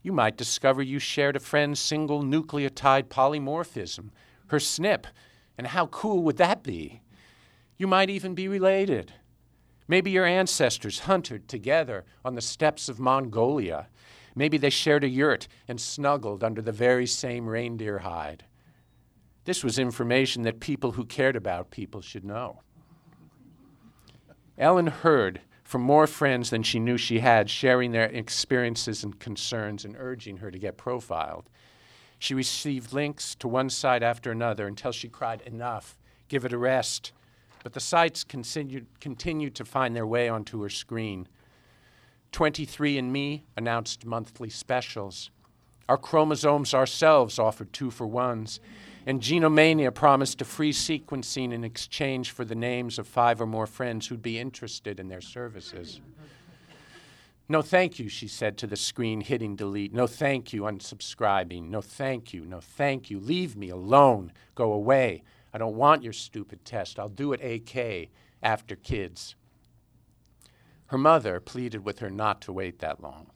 You 0.00 0.12
might 0.12 0.36
discover 0.36 0.80
you 0.80 1.00
shared 1.00 1.34
a 1.34 1.40
friend's 1.40 1.80
single 1.80 2.22
nucleotide 2.22 3.08
polymorphism, 3.08 4.10
her 4.46 4.58
SNP, 4.58 5.06
and 5.58 5.66
how 5.66 5.86
cool 5.86 6.22
would 6.22 6.36
that 6.36 6.62
be? 6.62 7.02
You 7.76 7.88
might 7.88 8.10
even 8.10 8.34
be 8.34 8.46
related. 8.46 9.12
Maybe 9.88 10.12
your 10.12 10.24
ancestors 10.24 11.00
hunted 11.00 11.48
together 11.48 12.04
on 12.24 12.36
the 12.36 12.40
steppes 12.40 12.88
of 12.88 13.00
Mongolia 13.00 13.88
Maybe 14.34 14.58
they 14.58 14.70
shared 14.70 15.04
a 15.04 15.08
yurt 15.08 15.46
and 15.68 15.80
snuggled 15.80 16.42
under 16.42 16.60
the 16.60 16.72
very 16.72 17.06
same 17.06 17.46
reindeer 17.46 17.98
hide. 18.00 18.44
This 19.44 19.62
was 19.62 19.78
information 19.78 20.42
that 20.42 20.60
people 20.60 20.92
who 20.92 21.04
cared 21.04 21.36
about 21.36 21.70
people 21.70 22.00
should 22.00 22.24
know. 22.24 22.60
Ellen 24.56 24.86
heard 24.86 25.40
from 25.62 25.82
more 25.82 26.06
friends 26.06 26.50
than 26.50 26.62
she 26.62 26.78
knew 26.78 26.96
she 26.96 27.20
had, 27.20 27.50
sharing 27.50 27.92
their 27.92 28.06
experiences 28.06 29.02
and 29.02 29.18
concerns 29.18 29.84
and 29.84 29.96
urging 29.98 30.38
her 30.38 30.50
to 30.50 30.58
get 30.58 30.76
profiled. 30.76 31.48
She 32.18 32.34
received 32.34 32.92
links 32.92 33.34
to 33.36 33.48
one 33.48 33.70
site 33.70 34.02
after 34.02 34.30
another 34.30 34.66
until 34.66 34.92
she 34.92 35.08
cried, 35.08 35.42
Enough, 35.42 35.98
give 36.28 36.44
it 36.44 36.52
a 36.52 36.58
rest. 36.58 37.12
But 37.62 37.72
the 37.72 37.80
sites 37.80 38.24
continued, 38.24 38.86
continued 39.00 39.54
to 39.56 39.64
find 39.64 39.96
their 39.96 40.06
way 40.06 40.28
onto 40.28 40.62
her 40.62 40.68
screen. 40.68 41.28
23andMe 42.34 43.42
announced 43.56 44.04
monthly 44.04 44.50
specials. 44.50 45.30
Our 45.88 45.96
chromosomes 45.96 46.74
ourselves 46.74 47.38
offered 47.38 47.72
two 47.72 47.92
for 47.92 48.08
ones. 48.08 48.58
And 49.06 49.20
Genomania 49.20 49.92
promised 49.92 50.40
a 50.40 50.44
free 50.44 50.72
sequencing 50.72 51.52
in 51.52 51.62
exchange 51.62 52.32
for 52.32 52.44
the 52.44 52.54
names 52.54 52.98
of 52.98 53.06
five 53.06 53.40
or 53.40 53.46
more 53.46 53.66
friends 53.66 54.06
who'd 54.06 54.22
be 54.22 54.38
interested 54.38 54.98
in 54.98 55.08
their 55.08 55.20
services. 55.20 56.00
No, 57.48 57.60
thank 57.60 57.98
you, 57.98 58.08
she 58.08 58.26
said 58.26 58.56
to 58.58 58.66
the 58.66 58.76
screen, 58.76 59.20
hitting 59.20 59.54
delete. 59.54 59.92
No, 59.92 60.06
thank 60.06 60.52
you, 60.54 60.62
unsubscribing. 60.62 61.68
No, 61.68 61.82
thank 61.82 62.32
you. 62.32 62.46
No, 62.46 62.60
thank 62.60 63.10
you. 63.10 63.20
Leave 63.20 63.54
me 63.54 63.68
alone. 63.68 64.32
Go 64.54 64.72
away. 64.72 65.22
I 65.52 65.58
don't 65.58 65.76
want 65.76 66.02
your 66.02 66.14
stupid 66.14 66.64
test. 66.64 66.98
I'll 66.98 67.10
do 67.10 67.34
it 67.34 67.44
AK 67.44 68.08
after 68.42 68.74
kids. 68.74 69.36
Her 70.94 70.98
mother 70.98 71.40
pleaded 71.40 71.84
with 71.84 71.98
her 71.98 72.08
not 72.08 72.40
to 72.42 72.52
wait 72.52 72.78
that 72.78 73.02
long. 73.02 73.32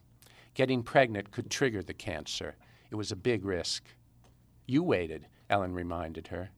Getting 0.53 0.81
pregnant 0.81 1.31
could 1.31 1.51
trigger 1.51 1.83
the 1.83 1.93
cancer. 1.93 2.55
It 2.89 2.95
was 2.95 3.11
a 3.11 3.17
big 3.17 3.43
risk. 3.43 3.83
You 4.65 4.81
waited, 4.81 5.27
Ellen 5.49 5.73
reminded 5.73 6.27
her. 6.27 6.51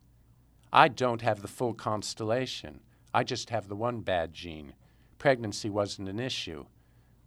I 0.72 0.90
don't 0.90 1.24
have 1.24 1.42
the 1.42 1.48
full 1.48 1.74
constellation. 1.74 2.82
I 3.16 3.24
just 3.24 3.50
have 3.50 3.68
the 3.68 3.76
one 3.76 4.02
bad 4.02 4.36
gene. 4.36 4.74
Pregnancy 5.18 5.72
wasn't 5.72 6.08
an 6.08 6.20
issue. 6.20 6.68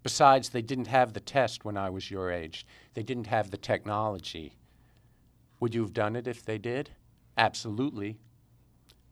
Besides, 0.05 0.51
they 0.51 0.63
didn't 0.63 0.87
have 0.87 1.13
the 1.13 1.19
test 1.19 1.65
when 1.65 1.77
I 1.77 1.91
was 1.91 2.13
your 2.13 2.31
age. 2.31 2.65
They 2.95 3.03
didn't 3.03 3.27
have 3.27 3.51
the 3.51 3.57
technology. 3.57 4.57
Would 5.59 5.75
you 5.75 5.83
have 5.83 5.93
done 5.93 6.15
it 6.15 6.29
if 6.29 6.45
they 6.45 6.59
did? 6.59 6.91
Absolutely. 7.37 8.19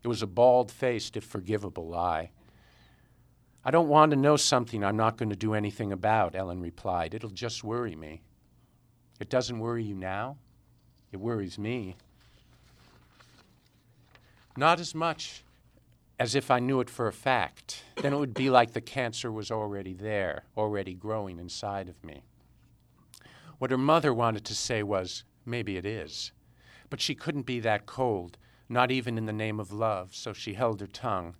It 0.03 0.07
was 0.07 0.21
a 0.21 0.25
bald 0.25 0.71
faced, 0.71 1.17
if 1.17 1.25
forgivable 1.25 1.89
lie. 1.89 2.31
I 3.65 3.71
don't 3.71 3.87
want 3.87 4.11
to 4.11 4.17
know 4.17 4.35
something 4.35 4.83
I'm 4.83 4.97
not 4.97 5.17
going 5.17 5.29
to 5.29 5.35
do 5.35 5.53
anything 5.53 5.91
about, 5.91 6.35
Ellen 6.35 6.59
replied. 6.59 7.13
It'll 7.13 7.29
just 7.29 7.63
worry 7.63 7.95
me. 7.95 8.21
It 9.19 9.29
doesn't 9.29 9.59
worry 9.59 9.83
you 9.83 9.95
now? 9.95 10.37
It 11.11 11.17
worries 11.17 11.57
me. 11.57 11.95
Not 14.57 14.79
as 14.79 14.93
much 14.93 15.43
as 16.19 16.35
if 16.35 16.51
I 16.51 16.59
knew 16.59 16.79
it 16.79 16.89
for 16.89 17.07
a 17.07 17.13
fact. 17.13 17.83
Then 17.95 18.13
it 18.13 18.17
would 18.17 18.33
be 18.33 18.49
like 18.49 18.73
the 18.73 18.81
cancer 18.81 19.31
was 19.31 19.49
already 19.49 19.93
there, 19.93 20.43
already 20.57 20.93
growing 20.93 21.39
inside 21.39 21.87
of 21.87 22.03
me. 22.03 22.23
What 23.59 23.71
her 23.71 23.77
mother 23.77 24.13
wanted 24.13 24.43
to 24.45 24.55
say 24.55 24.83
was, 24.83 25.23
maybe 25.45 25.77
it 25.77 25.85
is. 25.85 26.31
But 26.89 26.99
she 27.01 27.15
couldn't 27.15 27.45
be 27.45 27.59
that 27.61 27.85
cold, 27.85 28.37
not 28.67 28.91
even 28.91 29.17
in 29.17 29.25
the 29.25 29.33
name 29.33 29.59
of 29.59 29.71
love, 29.71 30.13
so 30.13 30.33
she 30.33 30.53
held 30.53 30.81
her 30.81 30.87
tongue. 30.87 31.35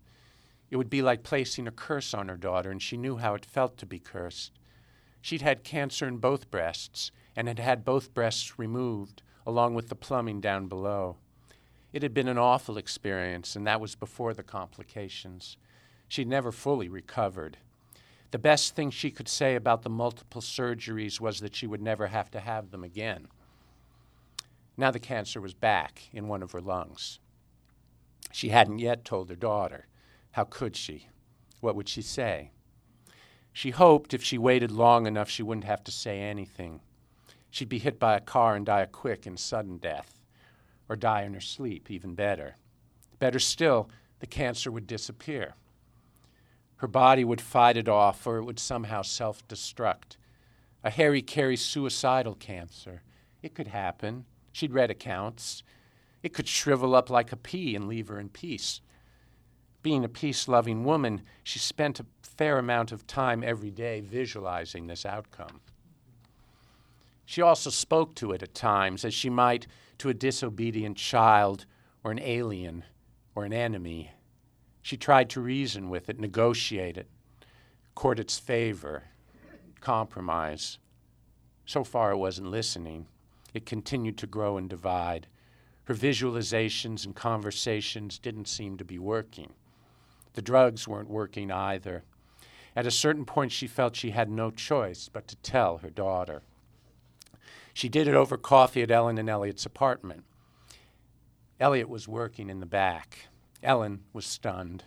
It 0.74 0.78
would 0.78 0.90
be 0.90 1.04
like 1.04 1.22
placing 1.22 1.68
a 1.68 1.72
curse 1.72 2.16
on 2.16 2.30
her 2.30 2.36
daughter, 2.36 2.72
and 2.72 2.82
she 2.82 2.98
knew 2.98 3.18
how 3.18 3.36
it 3.36 3.46
felt 3.46 3.78
to 3.78 3.86
be 3.86 4.00
cursed. 4.00 4.54
She'd 5.22 5.44
had 5.44 5.64
cancer 5.64 6.08
in 6.08 6.18
both 6.18 6.50
breasts 6.50 7.12
and 7.36 7.48
had 7.48 7.60
had 7.60 7.86
both 7.86 8.16
breasts 8.16 8.58
removed, 8.58 9.22
along 9.46 9.76
with 9.76 9.90
the 9.90 9.96
plumbing 9.96 10.42
down 10.42 10.68
below. 10.68 11.18
It 11.92 12.02
had 12.02 12.12
been 12.12 12.28
an 12.28 12.40
awful 12.40 12.80
experience, 12.80 13.56
and 13.56 13.68
that 13.68 13.80
was 13.80 13.94
before 13.94 14.34
the 14.34 14.42
complications. 14.42 15.58
She'd 16.08 16.28
never 16.28 16.52
fully 16.52 16.90
recovered. 16.90 17.58
The 18.32 18.40
best 18.40 18.76
thing 18.76 18.90
she 18.90 19.12
could 19.12 19.30
say 19.30 19.54
about 19.54 19.84
the 19.84 19.92
multiple 19.92 20.42
surgeries 20.42 21.20
was 21.20 21.40
that 21.42 21.56
she 21.56 21.68
would 21.68 21.84
never 21.84 22.08
have 22.08 22.32
to 22.32 22.40
have 22.40 22.72
them 22.72 22.84
again. 22.84 23.28
Now 24.76 24.90
the 24.90 24.98
cancer 24.98 25.40
was 25.40 25.54
back 25.54 26.10
in 26.12 26.28
one 26.28 26.42
of 26.42 26.52
her 26.52 26.62
lungs. 26.62 27.20
She 28.32 28.50
hadn't 28.50 28.80
yet 28.80 29.06
told 29.06 29.30
her 29.30 29.36
daughter. 29.36 29.86
How 30.34 30.44
could 30.44 30.76
she? 30.76 31.08
What 31.62 31.76
would 31.76 31.88
she 31.88 32.02
say? 32.02 32.52
She 33.52 33.70
hoped 33.70 34.14
if 34.14 34.24
she 34.24 34.38
waited 34.38 34.72
long 34.72 35.06
enough, 35.06 35.30
she 35.30 35.44
wouldn't 35.44 35.66
have 35.66 35.84
to 35.84 35.92
say 35.92 36.20
anything. 36.20 36.82
She'd 37.52 37.70
be 37.70 37.78
hit 37.78 38.00
by 38.00 38.16
a 38.16 38.22
car 38.22 38.56
and 38.56 38.66
die 38.66 38.82
a 38.82 38.88
quick 38.88 39.26
and 39.28 39.40
sudden 39.40 39.78
death 39.78 40.20
or 40.90 40.96
die 40.96 41.22
in 41.22 41.36
her 41.36 41.40
sleep, 41.40 41.92
even 41.92 42.16
better. 42.16 42.58
Better 43.20 43.40
still, 43.40 43.90
the 44.20 44.28
cancer 44.28 44.72
would 44.72 44.88
disappear. 44.88 45.54
Her 46.78 46.88
body 46.88 47.24
would 47.24 47.40
fight 47.40 47.78
it 47.78 47.88
off, 47.88 48.26
or 48.26 48.38
it 48.38 48.44
would 48.44 48.60
somehow 48.60 49.04
self 49.04 49.48
destruct. 49.48 50.18
A 50.84 50.90
hara-kiri 50.90 51.56
suicidal 51.56 52.36
cancer. 52.36 53.04
It 53.42 53.54
could 53.54 53.68
happen. 53.68 54.26
She'd 54.52 54.74
read 54.74 54.92
accounts. 54.92 55.64
It 56.24 56.34
could 56.34 56.48
shrivel 56.48 56.96
up 56.96 57.10
like 57.10 57.32
a 57.32 57.38
pea 57.38 57.76
and 57.76 57.88
leave 57.88 58.08
her 58.08 58.20
in 58.20 58.30
peace. 58.30 58.82
Being 59.84 60.06
a 60.06 60.10
peace 60.10 60.48
loving 60.48 60.86
woman, 60.86 61.22
she 61.44 61.60
spent 61.60 62.00
a 62.00 62.06
fair 62.22 62.58
amount 62.58 62.94
of 62.94 63.06
time 63.06 63.44
every 63.44 63.70
day 63.70 64.00
visualizing 64.00 64.88
this 64.88 65.06
outcome. 65.06 65.60
She 67.26 67.42
also 67.42 67.70
spoke 67.70 68.16
to 68.16 68.32
it 68.32 68.42
at 68.42 68.56
times, 68.56 69.04
as 69.04 69.14
she 69.14 69.30
might 69.30 69.68
to 69.98 70.08
a 70.08 70.14
disobedient 70.14 70.98
child 70.98 71.66
or 72.04 72.12
an 72.12 72.20
alien 72.20 72.86
or 73.36 73.44
an 73.44 73.54
enemy. 73.54 74.12
She 74.82 74.98
tried 74.98 75.30
to 75.32 75.42
reason 75.42 75.90
with 75.90 76.10
it, 76.10 76.20
negotiate 76.20 76.98
it, 76.98 77.10
court 77.94 78.20
its 78.20 78.40
favor, 78.40 79.04
compromise. 79.82 80.78
So 81.66 81.84
far, 81.84 82.12
it 82.12 82.18
wasn't 82.18 82.52
listening. 82.52 83.08
It 83.54 83.66
continued 83.66 84.18
to 84.20 84.28
grow 84.28 84.58
and 84.58 84.70
divide. 84.70 85.28
Her 85.86 85.94
visualizations 85.94 87.06
and 87.06 87.14
conversations 87.14 88.18
didn't 88.18 88.48
seem 88.48 88.78
to 88.78 88.86
be 88.86 88.98
working. 88.98 89.54
The 90.34 90.42
drugs 90.42 90.88
weren't 90.88 91.10
working 91.10 91.52
either. 91.52 92.04
At 92.76 92.88
a 92.88 92.92
certain 92.92 93.26
point, 93.26 93.52
she 93.52 93.68
felt 93.68 93.96
she 93.96 94.12
had 94.12 94.30
no 94.30 94.50
choice 94.50 95.10
but 95.12 95.28
to 95.28 95.36
tell 95.38 95.78
her 95.78 95.90
daughter. 95.90 96.42
She 97.74 97.90
did 97.90 98.08
it 98.08 98.16
over 98.16 98.38
coffee 98.38 98.82
at 98.82 98.92
Ellen 98.92 99.18
and 99.18 99.30
Elliot's 99.30 99.66
apartment. 99.66 100.24
Elliot 101.60 101.90
was 101.90 102.08
working 102.08 102.50
in 102.50 102.60
the 102.60 102.66
back. 102.66 103.28
Ellen 103.62 104.02
was 104.12 104.26
stunned. 104.26 104.84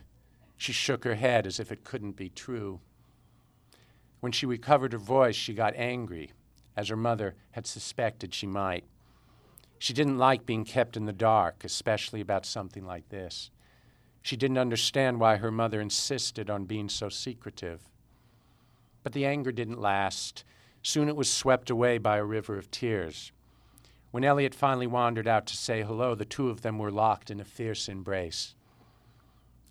She 0.57 0.73
shook 0.73 1.05
her 1.05 1.15
head 1.15 1.47
as 1.47 1.61
if 1.61 1.71
it 1.71 1.85
couldn't 1.85 2.17
be 2.17 2.29
true. 2.29 2.81
When 4.21 4.33
she 4.33 4.47
recovered 4.47 4.93
her 4.93 4.99
voice, 4.99 5.37
she 5.37 5.55
got 5.55 5.75
angry, 5.77 6.33
as 6.77 6.89
her 6.89 6.97
mother 6.97 7.35
had 7.53 7.67
suspected 7.67 8.35
she 8.35 8.47
might. 8.47 8.85
She 9.79 9.93
didn't 9.93 10.19
like 10.19 10.47
being 10.47 10.65
kept 10.65 10.97
in 10.97 11.05
the 11.05 11.13
dark, 11.13 11.63
especially 11.65 12.21
about 12.21 12.47
something 12.47 12.85
like 12.85 13.09
this. 13.11 13.51
She 14.27 14.37
didn't 14.37 14.59
understand 14.59 15.21
why 15.21 15.37
her 15.37 15.53
mother 15.53 15.81
insisted 15.81 16.51
on 16.51 16.65
being 16.65 16.89
so 16.89 17.09
secretive. 17.09 17.89
But 19.05 19.13
the 19.13 19.25
anger 19.25 19.53
didn't 19.53 19.81
last. 19.81 20.43
Soon 20.83 21.09
it 21.09 21.15
was 21.15 21.31
swept 21.31 21.71
away 21.71 21.99
by 21.99 22.17
a 22.17 22.25
river 22.25 22.59
of 22.59 22.69
tears. 22.73 23.31
When 24.11 24.25
Elliot 24.25 24.53
finally 24.53 24.89
wandered 24.89 25.29
out 25.29 25.47
to 25.47 25.57
say 25.57 25.85
hello, 25.85 26.17
the 26.17 26.25
two 26.25 26.49
of 26.49 26.63
them 26.63 26.77
were 26.77 26.91
locked 26.91 27.31
in 27.31 27.39
a 27.39 27.45
fierce 27.45 27.89
embrace. 27.89 28.57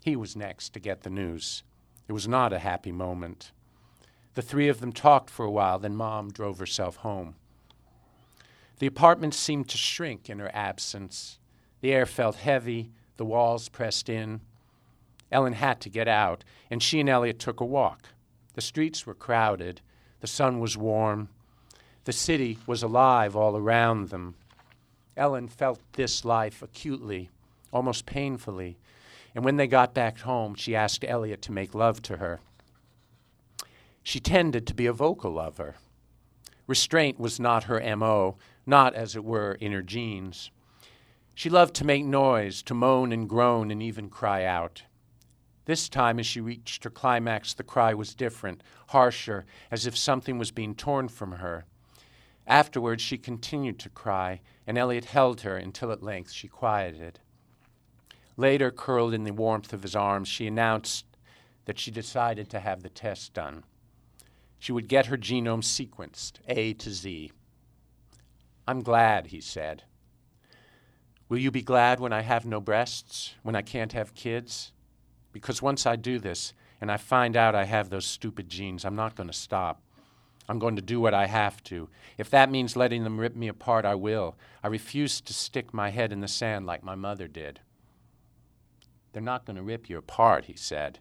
He 0.02 0.16
was 0.16 0.34
next 0.34 0.70
to 0.70 0.80
get 0.80 1.02
the 1.02 1.10
news. 1.10 1.62
It 2.08 2.14
was 2.14 2.26
not 2.26 2.54
a 2.54 2.60
happy 2.60 2.92
moment. 2.92 3.52
The 4.32 4.40
three 4.40 4.68
of 4.68 4.80
them 4.80 4.94
talked 4.94 5.28
for 5.28 5.44
a 5.44 5.50
while, 5.50 5.78
then 5.78 5.96
Mom 5.96 6.30
drove 6.30 6.60
herself 6.60 6.96
home. 6.96 7.34
The 8.78 8.86
apartment 8.86 9.34
seemed 9.34 9.68
to 9.68 9.76
shrink 9.76 10.30
in 10.30 10.38
her 10.38 10.50
absence. 10.54 11.40
The 11.82 11.92
air 11.92 12.06
felt 12.06 12.36
heavy, 12.36 12.92
the 13.16 13.24
walls 13.26 13.68
pressed 13.68 14.08
in. 14.08 14.40
Ellen 15.32 15.54
had 15.54 15.80
to 15.80 15.88
get 15.88 16.08
out, 16.08 16.44
and 16.70 16.82
she 16.82 17.00
and 17.00 17.08
Elliot 17.08 17.38
took 17.38 17.60
a 17.60 17.64
walk. 17.64 18.08
The 18.54 18.60
streets 18.60 19.06
were 19.06 19.14
crowded, 19.14 19.80
the 20.20 20.26
sun 20.26 20.60
was 20.60 20.76
warm. 20.76 21.28
The 22.04 22.12
city 22.12 22.58
was 22.66 22.82
alive 22.82 23.36
all 23.36 23.56
around 23.56 24.08
them. 24.08 24.36
Ellen 25.16 25.48
felt 25.48 25.80
this 25.92 26.24
life 26.24 26.62
acutely, 26.62 27.30
almost 27.72 28.06
painfully, 28.06 28.78
and 29.34 29.44
when 29.44 29.56
they 29.56 29.66
got 29.66 29.92
back 29.92 30.20
home, 30.20 30.54
she 30.54 30.74
asked 30.74 31.04
Elliot 31.06 31.42
to 31.42 31.52
make 31.52 31.74
love 31.74 32.00
to 32.02 32.16
her. 32.16 32.40
She 34.02 34.20
tended 34.20 34.66
to 34.66 34.74
be 34.74 34.86
a 34.86 34.92
vocal 34.92 35.32
lover. 35.32 35.74
Restraint 36.66 37.20
was 37.20 37.38
not 37.38 37.64
her 37.64 37.96
MO, 37.96 38.38
not, 38.64 38.94
as 38.94 39.14
it 39.14 39.24
were, 39.24 39.52
in 39.52 39.72
her 39.72 39.82
genes. 39.82 40.50
She 41.34 41.50
loved 41.50 41.74
to 41.74 41.84
make 41.84 42.04
noise, 42.04 42.62
to 42.62 42.74
moan 42.74 43.12
and 43.12 43.28
groan, 43.28 43.70
and 43.70 43.82
even 43.82 44.08
cry 44.08 44.44
out. 44.44 44.84
This 45.66 45.88
time, 45.88 46.20
as 46.20 46.26
she 46.26 46.40
reached 46.40 46.84
her 46.84 46.90
climax, 46.90 47.52
the 47.52 47.64
cry 47.64 47.92
was 47.92 48.14
different, 48.14 48.62
harsher, 48.88 49.44
as 49.70 49.84
if 49.84 49.98
something 49.98 50.38
was 50.38 50.52
being 50.52 50.76
torn 50.76 51.08
from 51.08 51.32
her. 51.32 51.64
Afterwards, 52.46 53.02
she 53.02 53.18
continued 53.18 53.80
to 53.80 53.88
cry, 53.88 54.40
and 54.64 54.78
Elliot 54.78 55.06
held 55.06 55.40
her 55.40 55.56
until 55.56 55.90
at 55.90 56.04
length 56.04 56.30
she 56.30 56.46
quieted. 56.46 57.18
Later, 58.36 58.70
curled 58.70 59.12
in 59.12 59.24
the 59.24 59.32
warmth 59.32 59.72
of 59.72 59.82
his 59.82 59.96
arms, 59.96 60.28
she 60.28 60.46
announced 60.46 61.04
that 61.64 61.80
she 61.80 61.90
decided 61.90 62.48
to 62.50 62.60
have 62.60 62.82
the 62.82 62.88
test 62.88 63.34
done. 63.34 63.64
She 64.60 64.70
would 64.70 64.86
get 64.86 65.06
her 65.06 65.16
genome 65.16 65.64
sequenced, 65.64 66.34
A 66.46 66.74
to 66.74 66.90
Z. 66.90 67.32
I'm 68.68 68.82
glad, 68.82 69.28
he 69.28 69.40
said. 69.40 69.82
Will 71.28 71.38
you 71.38 71.50
be 71.50 71.62
glad 71.62 71.98
when 71.98 72.12
I 72.12 72.20
have 72.20 72.46
no 72.46 72.60
breasts, 72.60 73.34
when 73.42 73.56
I 73.56 73.62
can't 73.62 73.92
have 73.92 74.14
kids? 74.14 74.72
Because 75.36 75.60
once 75.60 75.84
I 75.84 75.96
do 75.96 76.18
this 76.18 76.54
and 76.80 76.90
I 76.90 76.96
find 76.96 77.36
out 77.36 77.54
I 77.54 77.64
have 77.64 77.90
those 77.90 78.06
stupid 78.06 78.48
genes, 78.48 78.86
I'm 78.86 78.96
not 78.96 79.16
going 79.16 79.26
to 79.26 79.34
stop. 79.34 79.82
I'm 80.48 80.58
going 80.58 80.76
to 80.76 80.82
do 80.82 80.98
what 80.98 81.12
I 81.12 81.26
have 81.26 81.62
to. 81.64 81.90
If 82.16 82.30
that 82.30 82.50
means 82.50 82.74
letting 82.74 83.04
them 83.04 83.20
rip 83.20 83.36
me 83.36 83.46
apart, 83.46 83.84
I 83.84 83.96
will. 83.96 84.38
I 84.64 84.68
refuse 84.68 85.20
to 85.20 85.34
stick 85.34 85.74
my 85.74 85.90
head 85.90 86.10
in 86.10 86.20
the 86.20 86.26
sand 86.26 86.64
like 86.64 86.82
my 86.82 86.94
mother 86.94 87.28
did. 87.28 87.60
They're 89.12 89.20
not 89.20 89.44
going 89.44 89.56
to 89.56 89.62
rip 89.62 89.90
you 89.90 89.98
apart, 89.98 90.46
he 90.46 90.56
said. 90.56 91.00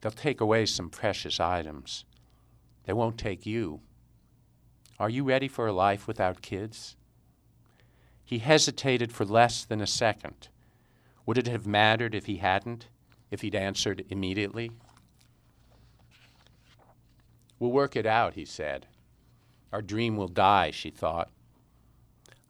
They'll 0.00 0.10
take 0.10 0.40
away 0.40 0.64
some 0.64 0.88
precious 0.88 1.38
items. 1.38 2.06
They 2.84 2.94
won't 2.94 3.18
take 3.18 3.44
you. 3.44 3.80
Are 4.98 5.10
you 5.10 5.22
ready 5.22 5.48
for 5.48 5.66
a 5.66 5.72
life 5.74 6.08
without 6.08 6.40
kids? 6.40 6.96
He 8.24 8.38
hesitated 8.38 9.12
for 9.12 9.26
less 9.26 9.66
than 9.66 9.82
a 9.82 9.86
second. 9.86 10.48
Would 11.26 11.36
it 11.36 11.48
have 11.48 11.66
mattered 11.66 12.14
if 12.14 12.24
he 12.24 12.38
hadn't, 12.38 12.86
if 13.30 13.40
he'd 13.40 13.54
answered 13.54 14.04
immediately? 14.08 14.70
We'll 17.58 17.72
work 17.72 17.96
it 17.96 18.06
out, 18.06 18.34
he 18.34 18.44
said. 18.44 18.86
Our 19.72 19.82
dream 19.82 20.16
will 20.16 20.28
die, 20.28 20.70
she 20.70 20.90
thought. 20.90 21.30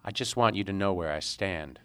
I 0.05 0.11
just 0.11 0.37
want 0.37 0.57
you 0.57 0.65
to 0.65 0.73
know 0.73 0.93
where 0.93 1.13
I 1.13 1.21
stand. 1.21 1.81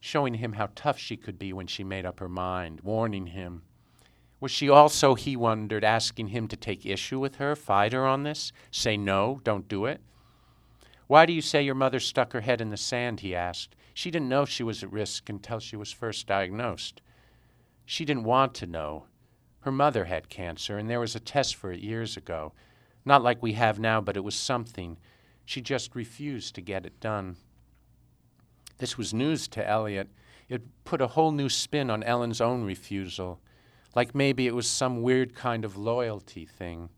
Showing 0.00 0.34
him 0.34 0.54
how 0.54 0.68
tough 0.74 0.98
she 0.98 1.16
could 1.16 1.38
be 1.38 1.52
when 1.52 1.66
she 1.66 1.84
made 1.84 2.06
up 2.06 2.20
her 2.20 2.28
mind, 2.28 2.80
warning 2.82 3.28
him. 3.28 3.62
Was 4.40 4.50
she 4.50 4.68
also, 4.68 5.14
he 5.14 5.36
wondered, 5.36 5.84
asking 5.84 6.28
him 6.28 6.46
to 6.48 6.56
take 6.56 6.84
issue 6.84 7.18
with 7.18 7.36
her, 7.36 7.56
fight 7.56 7.92
her 7.92 8.06
on 8.06 8.22
this, 8.22 8.52
say 8.70 8.96
no, 8.96 9.40
don't 9.44 9.68
do 9.68 9.86
it? 9.86 10.00
Why 11.06 11.24
do 11.24 11.32
you 11.32 11.40
say 11.40 11.62
your 11.62 11.74
mother 11.74 12.00
stuck 12.00 12.32
her 12.32 12.40
head 12.40 12.60
in 12.60 12.70
the 12.70 12.76
sand? 12.76 13.20
he 13.20 13.34
asked. 13.34 13.76
She 13.94 14.10
didn't 14.10 14.28
know 14.28 14.44
she 14.44 14.62
was 14.62 14.82
at 14.82 14.92
risk 14.92 15.28
until 15.28 15.58
she 15.58 15.76
was 15.76 15.92
first 15.92 16.26
diagnosed. 16.26 17.00
She 17.86 18.04
didn't 18.04 18.24
want 18.24 18.52
to 18.56 18.66
know. 18.66 19.04
Her 19.60 19.72
mother 19.72 20.04
had 20.04 20.28
cancer, 20.28 20.76
and 20.76 20.90
there 20.90 21.00
was 21.00 21.14
a 21.14 21.20
test 21.20 21.54
for 21.54 21.72
it 21.72 21.80
years 21.80 22.16
ago. 22.16 22.52
Not 23.04 23.22
like 23.22 23.42
we 23.42 23.52
have 23.52 23.78
now, 23.78 24.00
but 24.00 24.16
it 24.16 24.24
was 24.24 24.34
something. 24.34 24.98
She 25.44 25.60
just 25.60 25.94
refused 25.94 26.56
to 26.56 26.60
get 26.60 26.84
it 26.84 27.00
done. 27.00 27.36
This 28.78 28.98
was 28.98 29.14
news 29.14 29.46
to 29.48 29.66
Elliot. 29.66 30.08
It 30.48 30.62
put 30.84 31.00
a 31.00 31.06
whole 31.06 31.30
new 31.32 31.48
spin 31.48 31.88
on 31.88 32.02
Ellen's 32.02 32.40
own 32.40 32.64
refusal, 32.64 33.40
like 33.94 34.14
maybe 34.14 34.46
it 34.46 34.54
was 34.54 34.68
some 34.68 35.02
weird 35.02 35.34
kind 35.34 35.64
of 35.64 35.76
loyalty 35.76 36.44
thing. 36.44 36.90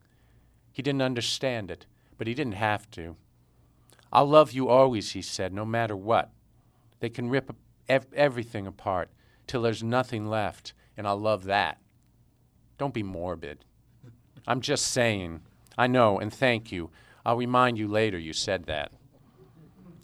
He 0.72 0.82
didn't 0.82 1.02
understand 1.02 1.70
it, 1.70 1.86
but 2.16 2.26
he 2.26 2.34
didn't 2.34 2.54
have 2.54 2.90
to. 2.92 3.16
I'll 4.12 4.28
love 4.28 4.52
you 4.52 4.68
always, 4.68 5.12
he 5.12 5.22
said, 5.22 5.52
no 5.52 5.64
matter 5.64 5.96
what. 5.96 6.30
They 7.00 7.08
can 7.08 7.28
rip 7.28 7.54
ev- 7.88 8.12
everything 8.14 8.66
apart 8.66 9.10
till 9.46 9.62
there's 9.62 9.82
nothing 9.82 10.26
left, 10.26 10.72
and 10.98 11.06
I'll 11.06 11.18
love 11.18 11.44
that. 11.44 11.78
Don't 12.76 12.92
be 12.92 13.04
morbid. 13.04 13.64
I'm 14.46 14.60
just 14.60 14.88
saying. 14.88 15.40
I 15.78 15.86
know, 15.86 16.18
and 16.18 16.32
thank 16.32 16.72
you. 16.72 16.90
I'll 17.24 17.36
remind 17.36 17.78
you 17.78 17.86
later 17.86 18.18
you 18.18 18.32
said 18.32 18.64
that. 18.64 18.92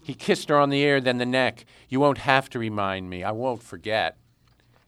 He 0.04 0.14
kissed 0.14 0.48
her 0.50 0.59
on 0.59 0.70
the 0.70 0.80
ear, 0.80 1.00
then 1.00 1.18
the 1.18 1.26
neck. 1.26 1.64
You 1.88 1.98
won't 1.98 2.18
have 2.18 2.48
to 2.50 2.59
remind 2.59 3.11
me. 3.11 3.24
I 3.24 3.33
won't 3.33 3.62
forget. 3.62 4.16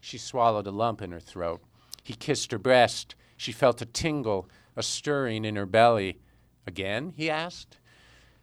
She 0.01 0.19
swallowed 0.19 0.67
a 0.67 0.71
lump 0.71 1.03
in 1.03 1.11
her 1.11 1.21
throat. 1.21 1.61
He 2.05 2.15
kissed 2.15 2.53
her 2.53 2.59
breast. 2.59 3.17
She 3.37 3.51
felt 3.51 3.83
a 3.83 3.87
tingle, 3.87 4.49
a 4.77 4.83
stirring 4.83 5.45
in 5.45 5.57
her 5.57 5.67
belly. 5.67 6.21
Again? 6.67 7.15
he 7.17 7.29
asked. 7.29 7.79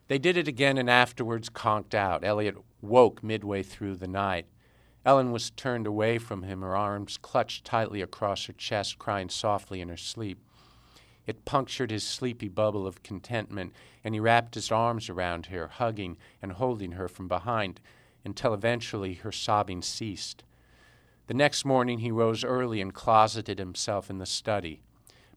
They 0.07 0.17
did 0.17 0.35
it 0.35 0.47
again 0.47 0.77
and 0.77 0.89
afterwards 0.89 1.47
conked 1.47 1.95
out. 1.95 2.25
Elliot 2.25 2.57
woke 2.81 3.23
midway 3.23 3.63
through 3.63 3.95
the 3.95 4.07
night. 4.07 4.47
Ellen 5.05 5.31
was 5.31 5.49
turned 5.49 5.85
away 5.85 6.17
from 6.17 6.43
him, 6.43 6.61
her 6.61 6.75
arms 6.75 7.17
clutched 7.17 7.65
tightly 7.65 8.01
across 8.01 8.45
her 8.45 8.53
chest, 8.53 8.97
crying 8.99 9.29
softly 9.29 9.81
in 9.81 9.89
her 9.89 9.97
sleep. 9.97 10.39
It 11.25 11.45
punctured 11.45 11.91
his 11.91 12.05
sleepy 12.05 12.47
bubble 12.47 12.87
of 12.87 13.03
contentment, 13.03 13.73
and 14.03 14.13
he 14.13 14.19
wrapped 14.19 14.55
his 14.55 14.71
arms 14.71 15.09
around 15.09 15.47
her, 15.47 15.67
hugging 15.67 16.17
and 16.41 16.53
holding 16.53 16.93
her 16.93 17.07
from 17.07 17.27
behind, 17.27 17.81
until 18.25 18.53
eventually 18.53 19.15
her 19.15 19.31
sobbing 19.31 19.81
ceased. 19.81 20.43
The 21.27 21.33
next 21.33 21.63
morning 21.63 21.99
he 21.99 22.11
rose 22.11 22.43
early 22.43 22.81
and 22.81 22.93
closeted 22.93 23.59
himself 23.59 24.09
in 24.09 24.17
the 24.17 24.25
study. 24.25 24.81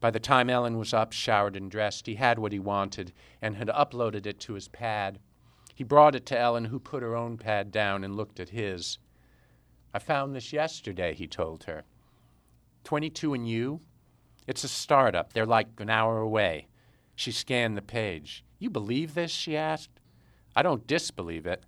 By 0.00 0.10
the 0.10 0.20
time 0.20 0.50
Ellen 0.50 0.78
was 0.78 0.92
up, 0.92 1.12
showered, 1.12 1.56
and 1.56 1.70
dressed, 1.70 2.06
he 2.06 2.16
had 2.16 2.38
what 2.38 2.52
he 2.52 2.58
wanted 2.58 3.12
and 3.40 3.56
had 3.56 3.68
uploaded 3.68 4.26
it 4.26 4.38
to 4.40 4.54
his 4.54 4.68
pad. 4.68 5.18
He 5.74 5.84
brought 5.84 6.14
it 6.14 6.26
to 6.26 6.38
Ellen, 6.38 6.66
who 6.66 6.78
put 6.78 7.02
her 7.02 7.16
own 7.16 7.38
pad 7.38 7.70
down 7.70 8.04
and 8.04 8.16
looked 8.16 8.40
at 8.40 8.50
his. 8.50 8.98
I 9.96 9.98
found 9.98 10.36
this 10.36 10.52
yesterday, 10.52 11.14
he 11.14 11.26
told 11.26 11.64
her. 11.64 11.84
22 12.84 13.32
and 13.32 13.48
you? 13.48 13.80
It's 14.46 14.62
a 14.62 14.68
startup. 14.68 15.32
They're 15.32 15.46
like 15.46 15.68
an 15.78 15.88
hour 15.88 16.18
away. 16.18 16.66
She 17.14 17.32
scanned 17.32 17.78
the 17.78 17.82
page. 17.82 18.44
You 18.58 18.68
believe 18.68 19.14
this? 19.14 19.30
she 19.30 19.56
asked. 19.56 19.98
I 20.54 20.60
don't 20.60 20.86
disbelieve 20.86 21.46
it. 21.46 21.64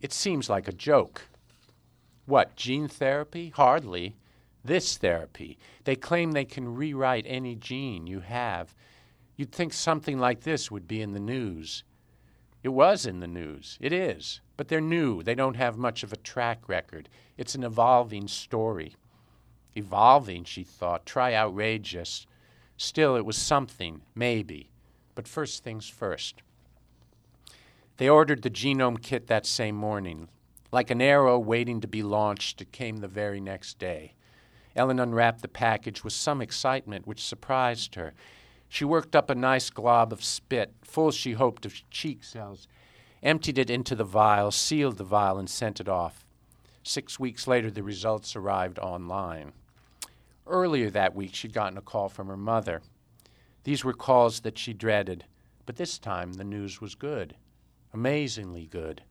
It 0.00 0.12
seems 0.12 0.50
like 0.50 0.66
a 0.66 0.72
joke. 0.72 1.28
What, 2.24 2.56
gene 2.56 2.88
therapy? 2.88 3.50
Hardly. 3.50 4.16
This 4.64 4.96
therapy. 4.96 5.56
They 5.84 5.94
claim 5.94 6.32
they 6.32 6.44
can 6.44 6.74
rewrite 6.74 7.26
any 7.28 7.54
gene 7.54 8.08
you 8.08 8.18
have. 8.18 8.74
You'd 9.36 9.52
think 9.52 9.72
something 9.72 10.18
like 10.18 10.40
this 10.40 10.68
would 10.68 10.88
be 10.88 11.00
in 11.00 11.12
the 11.12 11.20
news. 11.20 11.84
It 12.66 12.72
was 12.72 13.06
in 13.06 13.20
the 13.20 13.28
news. 13.28 13.78
It 13.80 13.92
is. 13.92 14.40
But 14.56 14.66
they're 14.66 14.80
new. 14.80 15.22
They 15.22 15.36
don't 15.36 15.54
have 15.54 15.78
much 15.78 16.02
of 16.02 16.12
a 16.12 16.16
track 16.16 16.68
record. 16.68 17.08
It's 17.38 17.54
an 17.54 17.62
evolving 17.62 18.26
story. 18.26 18.96
Evolving, 19.76 20.42
she 20.42 20.64
thought. 20.64 21.06
Try 21.06 21.32
outrageous. 21.32 22.26
Still, 22.76 23.14
it 23.14 23.24
was 23.24 23.36
something, 23.36 24.02
maybe. 24.16 24.72
But 25.14 25.28
first 25.28 25.62
things 25.62 25.88
first. 25.88 26.42
They 27.98 28.08
ordered 28.08 28.42
the 28.42 28.50
genome 28.50 29.00
kit 29.00 29.28
that 29.28 29.46
same 29.46 29.76
morning. 29.76 30.28
Like 30.72 30.90
an 30.90 31.00
arrow 31.00 31.38
waiting 31.38 31.80
to 31.82 31.86
be 31.86 32.02
launched, 32.02 32.60
it 32.60 32.72
came 32.72 32.96
the 32.96 33.06
very 33.06 33.40
next 33.40 33.78
day. 33.78 34.14
Ellen 34.74 34.98
unwrapped 34.98 35.42
the 35.42 35.46
package 35.46 36.02
with 36.02 36.14
some 36.14 36.42
excitement, 36.42 37.06
which 37.06 37.24
surprised 37.24 37.94
her. 37.94 38.12
She 38.76 38.84
worked 38.84 39.16
up 39.16 39.30
a 39.30 39.34
nice 39.34 39.70
glob 39.70 40.12
of 40.12 40.22
spit, 40.22 40.74
full, 40.82 41.10
she 41.10 41.32
hoped, 41.32 41.64
of 41.64 41.80
cheek 41.90 42.22
cells, 42.22 42.68
emptied 43.22 43.56
it 43.56 43.70
into 43.70 43.94
the 43.94 44.04
vial, 44.04 44.50
sealed 44.50 44.98
the 44.98 45.02
vial, 45.02 45.38
and 45.38 45.48
sent 45.48 45.80
it 45.80 45.88
off. 45.88 46.26
Six 46.82 47.18
weeks 47.18 47.46
later, 47.46 47.70
the 47.70 47.82
results 47.82 48.36
arrived 48.36 48.78
online. 48.78 49.54
Earlier 50.46 50.90
that 50.90 51.14
week, 51.14 51.34
she'd 51.34 51.54
gotten 51.54 51.78
a 51.78 51.80
call 51.80 52.10
from 52.10 52.26
her 52.26 52.36
mother. 52.36 52.82
These 53.64 53.82
were 53.82 53.94
calls 53.94 54.40
that 54.40 54.58
she 54.58 54.74
dreaded, 54.74 55.24
but 55.64 55.76
this 55.76 55.98
time 55.98 56.34
the 56.34 56.44
news 56.44 56.78
was 56.78 56.94
good, 56.94 57.34
amazingly 57.94 58.66
good. 58.66 59.02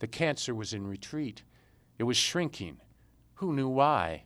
The 0.00 0.08
cancer 0.08 0.54
was 0.54 0.74
in 0.74 0.86
retreat. 0.86 1.42
It 1.98 2.02
was 2.02 2.18
shrinking. 2.18 2.82
Who 3.36 3.54
knew 3.54 3.70
why? 3.70 4.24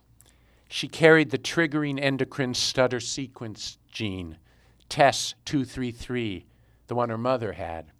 she 0.69 0.87
carried 0.87 1.29
the 1.29 1.37
triggering 1.37 1.99
endocrine 2.01 2.53
stutter 2.53 3.01
sequence 3.01 3.79
gene, 3.91 4.37
Tess 4.87 5.35
233, 5.43 6.45
the 6.87 6.95
one 6.95 7.09
her 7.09 7.17
mother 7.17 7.51
had. 7.51 7.91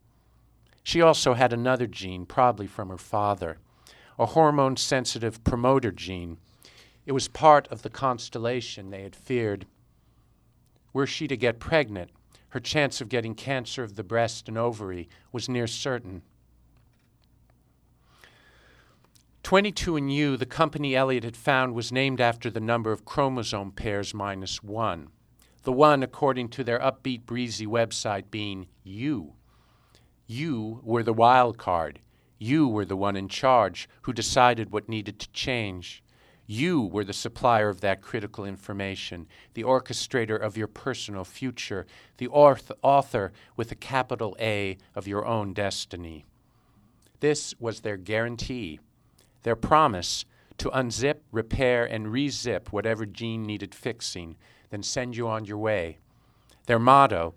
She 0.82 1.02
also 1.02 1.34
had 1.34 1.52
another 1.52 1.88
gene, 1.88 2.26
probably 2.26 2.68
from 2.68 2.88
her 2.88 2.98
father, 2.98 3.58
a 4.18 4.28
hormone 4.28 4.78
sensitive 4.78 5.44
promoter 5.44 5.92
gene. 5.92 6.38
It 7.06 7.12
was 7.12 7.28
part 7.28 7.68
of 7.68 7.82
the 7.82 7.90
constellation 7.90 8.92
they 8.92 9.04
had 9.04 9.14
feared. 9.14 9.66
Were 10.94 11.06
she 11.06 11.28
to 11.28 11.38
get 11.38 11.60
pregnant, 11.60 12.12
her 12.50 12.60
chance 12.60 13.00
of 13.02 13.10
getting 13.10 13.36
cancer 13.36 13.84
of 13.84 13.96
the 13.96 14.04
breast 14.04 14.48
and 14.48 14.58
ovary 14.58 15.08
was 15.32 15.48
near 15.48 15.68
certain. 15.68 16.24
22andU, 19.44 20.38
the 20.38 20.46
company 20.46 20.96
Elliot 20.96 21.24
had 21.24 21.38
found, 21.38 21.74
was 21.74 21.92
named 21.92 22.22
after 22.22 22.50
the 22.50 22.60
number 22.60 22.92
of 22.92 23.06
chromosome 23.06 23.72
pairs 23.72 24.14
minus 24.14 24.62
one. 24.62 25.10
The 25.64 25.72
one, 25.72 26.04
according 26.04 26.50
to 26.50 26.64
their 26.64 26.80
upbeat, 26.80 27.26
breezy 27.26 27.66
website, 27.66 28.32
being 28.32 28.68
you. 28.84 29.34
You 30.28 30.82
were 30.84 31.04
the 31.04 31.14
wild 31.14 31.58
card. 31.58 32.00
You 32.38 32.68
were 32.68 32.86
the 32.86 32.96
one 32.96 33.16
in 33.16 33.28
charge 33.28 33.90
who 34.04 34.14
decided 34.14 34.72
what 34.72 34.88
needed 34.88 35.20
to 35.20 35.32
change. 35.32 36.04
You 36.52 36.82
were 36.82 37.04
the 37.04 37.14
supplier 37.14 37.70
of 37.70 37.82
that 37.82 38.02
critical 38.02 38.44
information, 38.44 39.28
the 39.54 39.64
orchestrator 39.64 40.36
of 40.36 40.58
your 40.58 40.66
personal 40.66 41.24
future, 41.24 41.86
the 42.18 42.28
author 42.28 43.32
with 43.56 43.72
a 43.72 43.76
capital 43.76 44.36
A 44.40 44.80
of 44.96 45.08
your 45.08 45.28
own 45.28 45.54
destiny. 45.54 46.26
This 47.20 47.54
was 47.60 47.82
their 47.82 47.98
guarantee, 47.98 48.80
their 49.44 49.56
promise 49.56 50.26
to 50.58 50.72
unzip, 50.72 51.18
repair, 51.32 51.86
and 51.86 52.08
rezip 52.08 52.70
whatever 52.70 53.06
gene 53.06 53.44
needed 53.44 53.76
fixing, 53.76 54.36
then 54.72 54.82
send 54.82 55.16
you 55.16 55.28
on 55.28 55.46
your 55.46 55.60
way. 55.60 56.00
Their 56.66 56.80
motto 56.80 57.36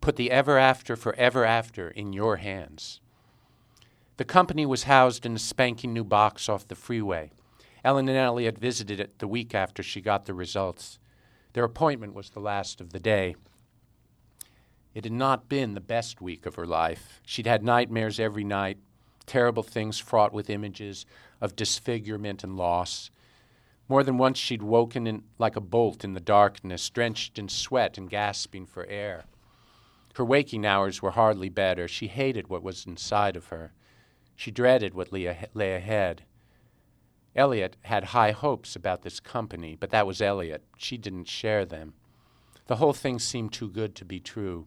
put 0.00 0.14
the 0.14 0.30
ever 0.30 0.56
after 0.56 0.94
for 0.94 1.16
ever 1.16 1.44
after 1.44 1.88
in 1.90 2.12
your 2.12 2.36
hands. 2.36 3.00
The 4.18 4.24
company 4.24 4.64
was 4.66 4.84
housed 4.84 5.26
in 5.26 5.34
a 5.34 5.40
spanking 5.40 5.92
new 5.92 6.04
box 6.04 6.48
off 6.48 6.68
the 6.68 6.76
freeway. 6.76 7.32
Ellen 7.84 8.08
and 8.08 8.16
Elliot 8.16 8.58
visited 8.58 9.00
it 9.00 9.18
the 9.18 9.26
week 9.26 9.54
after 9.54 9.82
she 9.82 10.00
got 10.00 10.24
the 10.24 10.34
results. 10.34 10.98
Their 11.52 11.64
appointment 11.64 12.14
was 12.14 12.30
the 12.30 12.40
last 12.40 12.80
of 12.80 12.92
the 12.92 13.00
day. 13.00 13.34
It 14.94 15.04
had 15.04 15.12
not 15.12 15.48
been 15.48 15.74
the 15.74 15.80
best 15.80 16.20
week 16.20 16.46
of 16.46 16.54
her 16.54 16.66
life. 16.66 17.20
She'd 17.26 17.46
had 17.46 17.64
nightmares 17.64 18.20
every 18.20 18.44
night, 18.44 18.78
terrible 19.26 19.62
things 19.62 19.98
fraught 19.98 20.32
with 20.32 20.50
images 20.50 21.06
of 21.40 21.56
disfigurement 21.56 22.44
and 22.44 22.56
loss. 22.56 23.10
More 23.88 24.04
than 24.04 24.18
once 24.18 24.38
she'd 24.38 24.62
woken 24.62 25.06
in, 25.06 25.24
like 25.38 25.56
a 25.56 25.60
bolt 25.60 26.04
in 26.04 26.14
the 26.14 26.20
darkness, 26.20 26.88
drenched 26.88 27.38
in 27.38 27.48
sweat 27.48 27.98
and 27.98 28.08
gasping 28.08 28.66
for 28.66 28.86
air. 28.86 29.24
Her 30.14 30.24
waking 30.24 30.66
hours 30.66 31.02
were 31.02 31.12
hardly 31.12 31.48
better. 31.48 31.88
She 31.88 32.08
hated 32.08 32.48
what 32.48 32.62
was 32.62 32.86
inside 32.86 33.34
of 33.34 33.46
her. 33.46 33.72
She 34.36 34.50
dreaded 34.50 34.94
what 34.94 35.12
lay 35.12 35.26
ahead. 35.26 36.24
Elliot 37.34 37.76
had 37.82 38.04
high 38.04 38.32
hopes 38.32 38.76
about 38.76 39.02
this 39.02 39.20
company, 39.20 39.76
but 39.78 39.90
that 39.90 40.06
was 40.06 40.20
Elliot. 40.20 40.62
She 40.76 40.98
didn't 40.98 41.28
share 41.28 41.64
them. 41.64 41.94
The 42.66 42.76
whole 42.76 42.92
thing 42.92 43.18
seemed 43.18 43.52
too 43.52 43.68
good 43.68 43.94
to 43.96 44.04
be 44.04 44.20
true, 44.20 44.66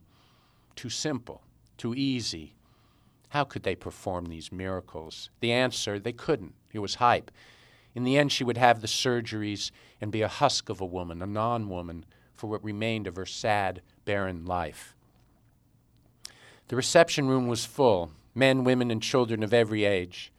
too 0.76 0.90
simple, 0.90 1.42
too 1.78 1.94
easy. 1.94 2.56
How 3.30 3.44
could 3.44 3.64
they 3.64 3.76
perform 3.76 4.26
these 4.26 4.52
miracles? 4.52 5.30
The 5.40 5.52
answer, 5.52 6.00
they 6.00 6.14
couldn't. 6.14 6.54
It 6.72 6.80
was 6.80 6.96
hype. 6.96 7.32
In 7.94 8.04
the 8.04 8.18
end, 8.18 8.32
she 8.32 8.44
would 8.44 8.58
have 8.58 8.82
the 8.82 8.88
surgeries 8.88 9.72
and 10.02 10.12
be 10.12 10.22
a 10.22 10.28
husk 10.28 10.70
of 10.70 10.82
a 10.82 10.86
woman, 10.86 11.22
a 11.22 11.26
non 11.26 11.70
woman, 11.70 12.06
for 12.34 12.48
what 12.48 12.64
remained 12.64 13.08
of 13.08 13.16
her 13.16 13.26
sad, 13.26 13.82
barren 14.04 14.46
life. 14.46 14.96
The 16.68 16.76
reception 16.76 17.28
room 17.28 17.48
was 17.48 17.66
full 17.66 18.12
men, 18.34 18.66
women, 18.66 18.92
and 18.92 19.02
children 19.02 19.44
of 19.44 19.54
every 19.54 19.86
age. 19.86 20.32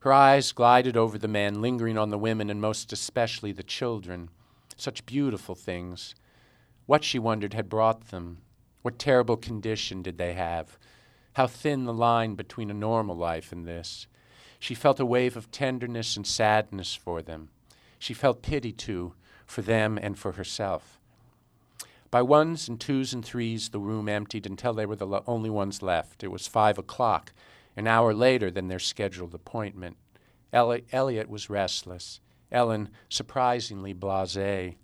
Her 0.00 0.12
eyes 0.12 0.52
glided 0.52 0.96
over 0.96 1.18
the 1.18 1.28
men, 1.28 1.60
lingering 1.60 1.98
on 1.98 2.10
the 2.10 2.18
women 2.18 2.48
and 2.48 2.60
most 2.60 2.92
especially 2.92 3.52
the 3.52 3.62
children. 3.62 4.30
Such 4.76 5.04
beautiful 5.04 5.54
things. 5.54 6.14
What, 6.86 7.04
she 7.04 7.18
wondered, 7.18 7.52
had 7.52 7.68
brought 7.68 8.08
them? 8.08 8.38
What 8.82 8.98
terrible 8.98 9.36
condition 9.36 10.00
did 10.02 10.16
they 10.16 10.32
have? 10.32 10.78
How 11.34 11.46
thin 11.46 11.84
the 11.84 11.92
line 11.92 12.34
between 12.34 12.70
a 12.70 12.74
normal 12.74 13.14
life 13.14 13.52
and 13.52 13.66
this? 13.66 14.06
She 14.58 14.74
felt 14.74 15.00
a 15.00 15.06
wave 15.06 15.36
of 15.36 15.50
tenderness 15.50 16.16
and 16.16 16.26
sadness 16.26 16.94
for 16.94 17.20
them. 17.20 17.50
She 17.98 18.14
felt 18.14 18.42
pity, 18.42 18.72
too, 18.72 19.12
for 19.44 19.60
them 19.60 19.98
and 20.00 20.18
for 20.18 20.32
herself. 20.32 20.98
By 22.10 22.22
ones 22.22 22.68
and 22.68 22.80
twos 22.80 23.12
and 23.12 23.24
threes, 23.24 23.68
the 23.68 23.78
room 23.78 24.08
emptied 24.08 24.46
until 24.46 24.72
they 24.72 24.86
were 24.86 24.96
the 24.96 25.06
lo- 25.06 25.24
only 25.26 25.50
ones 25.50 25.82
left. 25.82 26.24
It 26.24 26.28
was 26.32 26.48
five 26.48 26.78
o'clock, 26.78 27.32
an 27.76 27.86
hour 27.86 28.12
later 28.12 28.50
than 28.50 28.68
their 28.68 28.78
scheduled 28.78 29.34
appointment. 29.34 29.96
Eli- 30.54 30.80
Elliot 30.92 31.28
was 31.28 31.50
restless, 31.50 32.20
Ellen 32.50 32.90
surprisingly 33.08 33.92
blase. 33.92 34.74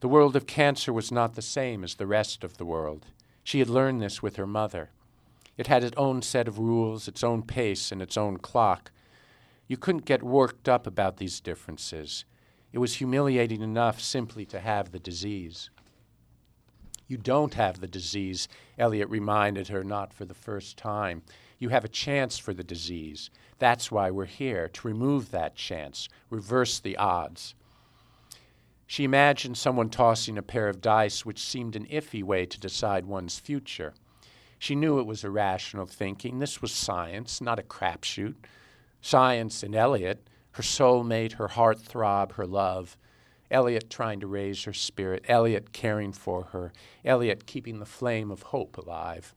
The 0.00 0.08
world 0.08 0.36
of 0.36 0.46
cancer 0.46 0.92
was 0.92 1.12
not 1.12 1.34
the 1.34 1.42
same 1.42 1.84
as 1.84 1.94
the 1.94 2.06
rest 2.06 2.44
of 2.44 2.56
the 2.56 2.64
world. 2.64 3.06
She 3.44 3.60
had 3.60 3.68
learned 3.68 4.02
this 4.02 4.22
with 4.22 4.36
her 4.36 4.46
mother. 4.46 4.90
It 5.56 5.66
had 5.66 5.84
its 5.84 5.96
own 5.96 6.22
set 6.22 6.48
of 6.48 6.58
rules, 6.58 7.08
its 7.08 7.22
own 7.22 7.42
pace, 7.42 7.92
and 7.92 8.02
its 8.02 8.16
own 8.16 8.38
clock. 8.38 8.90
You 9.68 9.76
couldn't 9.76 10.04
get 10.04 10.22
worked 10.22 10.68
up 10.68 10.86
about 10.86 11.18
these 11.18 11.40
differences. 11.40 12.24
It 12.72 12.78
was 12.78 12.94
humiliating 12.94 13.62
enough 13.62 14.00
simply 14.00 14.44
to 14.46 14.60
have 14.60 14.90
the 14.90 14.98
disease. 14.98 15.70
You 17.06 17.16
don't 17.18 17.54
have 17.54 17.80
the 17.80 17.86
disease, 17.86 18.48
Elliot 18.78 19.08
reminded 19.08 19.68
her, 19.68 19.84
not 19.84 20.12
for 20.14 20.24
the 20.24 20.34
first 20.34 20.76
time. 20.76 21.22
You 21.62 21.68
have 21.68 21.84
a 21.84 21.88
chance 21.88 22.38
for 22.38 22.52
the 22.52 22.64
disease. 22.64 23.30
That's 23.60 23.92
why 23.92 24.10
we're 24.10 24.24
here, 24.24 24.66
to 24.66 24.88
remove 24.88 25.30
that 25.30 25.54
chance, 25.54 26.08
reverse 26.28 26.80
the 26.80 26.96
odds. 26.96 27.54
She 28.84 29.04
imagined 29.04 29.56
someone 29.56 29.88
tossing 29.88 30.36
a 30.36 30.42
pair 30.42 30.66
of 30.66 30.80
dice, 30.80 31.24
which 31.24 31.38
seemed 31.38 31.76
an 31.76 31.86
iffy 31.86 32.24
way 32.24 32.46
to 32.46 32.58
decide 32.58 33.06
one's 33.06 33.38
future. 33.38 33.94
She 34.58 34.74
knew 34.74 34.98
it 34.98 35.06
was 35.06 35.22
irrational 35.22 35.86
thinking. 35.86 36.40
This 36.40 36.60
was 36.60 36.72
science, 36.72 37.40
not 37.40 37.60
a 37.60 37.62
crapshoot. 37.62 38.34
Science 39.00 39.62
and 39.62 39.76
Elliot, 39.76 40.28
her 40.54 40.64
soulmate, 40.64 41.34
her 41.34 41.46
heart 41.46 41.80
throb, 41.80 42.32
her 42.32 42.46
love. 42.46 42.96
Elliot 43.52 43.88
trying 43.88 44.18
to 44.18 44.26
raise 44.26 44.64
her 44.64 44.72
spirit, 44.72 45.24
Elliot 45.28 45.72
caring 45.72 46.12
for 46.12 46.46
her, 46.46 46.72
Elliot 47.04 47.46
keeping 47.46 47.78
the 47.78 47.86
flame 47.86 48.32
of 48.32 48.42
hope 48.42 48.76
alive. 48.78 49.32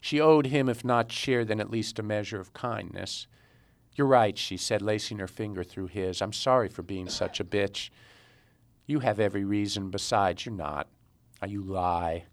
She 0.00 0.20
owed 0.20 0.46
him, 0.46 0.68
if 0.68 0.84
not 0.84 1.08
cheer, 1.08 1.44
then 1.44 1.60
at 1.60 1.70
least 1.70 1.98
a 1.98 2.02
measure 2.02 2.40
of 2.40 2.52
kindness. 2.52 3.26
You're 3.94 4.06
right, 4.06 4.38
she 4.38 4.56
said, 4.56 4.80
lacing 4.82 5.18
her 5.18 5.26
finger 5.26 5.62
through 5.62 5.88
his. 5.88 6.22
I'm 6.22 6.32
sorry 6.32 6.68
for 6.68 6.82
being 6.82 7.08
such 7.08 7.40
a 7.40 7.44
bitch. 7.44 7.90
You 8.86 9.00
have 9.00 9.20
every 9.20 9.44
reason. 9.44 9.90
Besides, 9.90 10.46
you're 10.46 10.54
not. 10.54 10.88
Ah, 11.42 11.46
you 11.46 11.62
lie. 11.62 12.24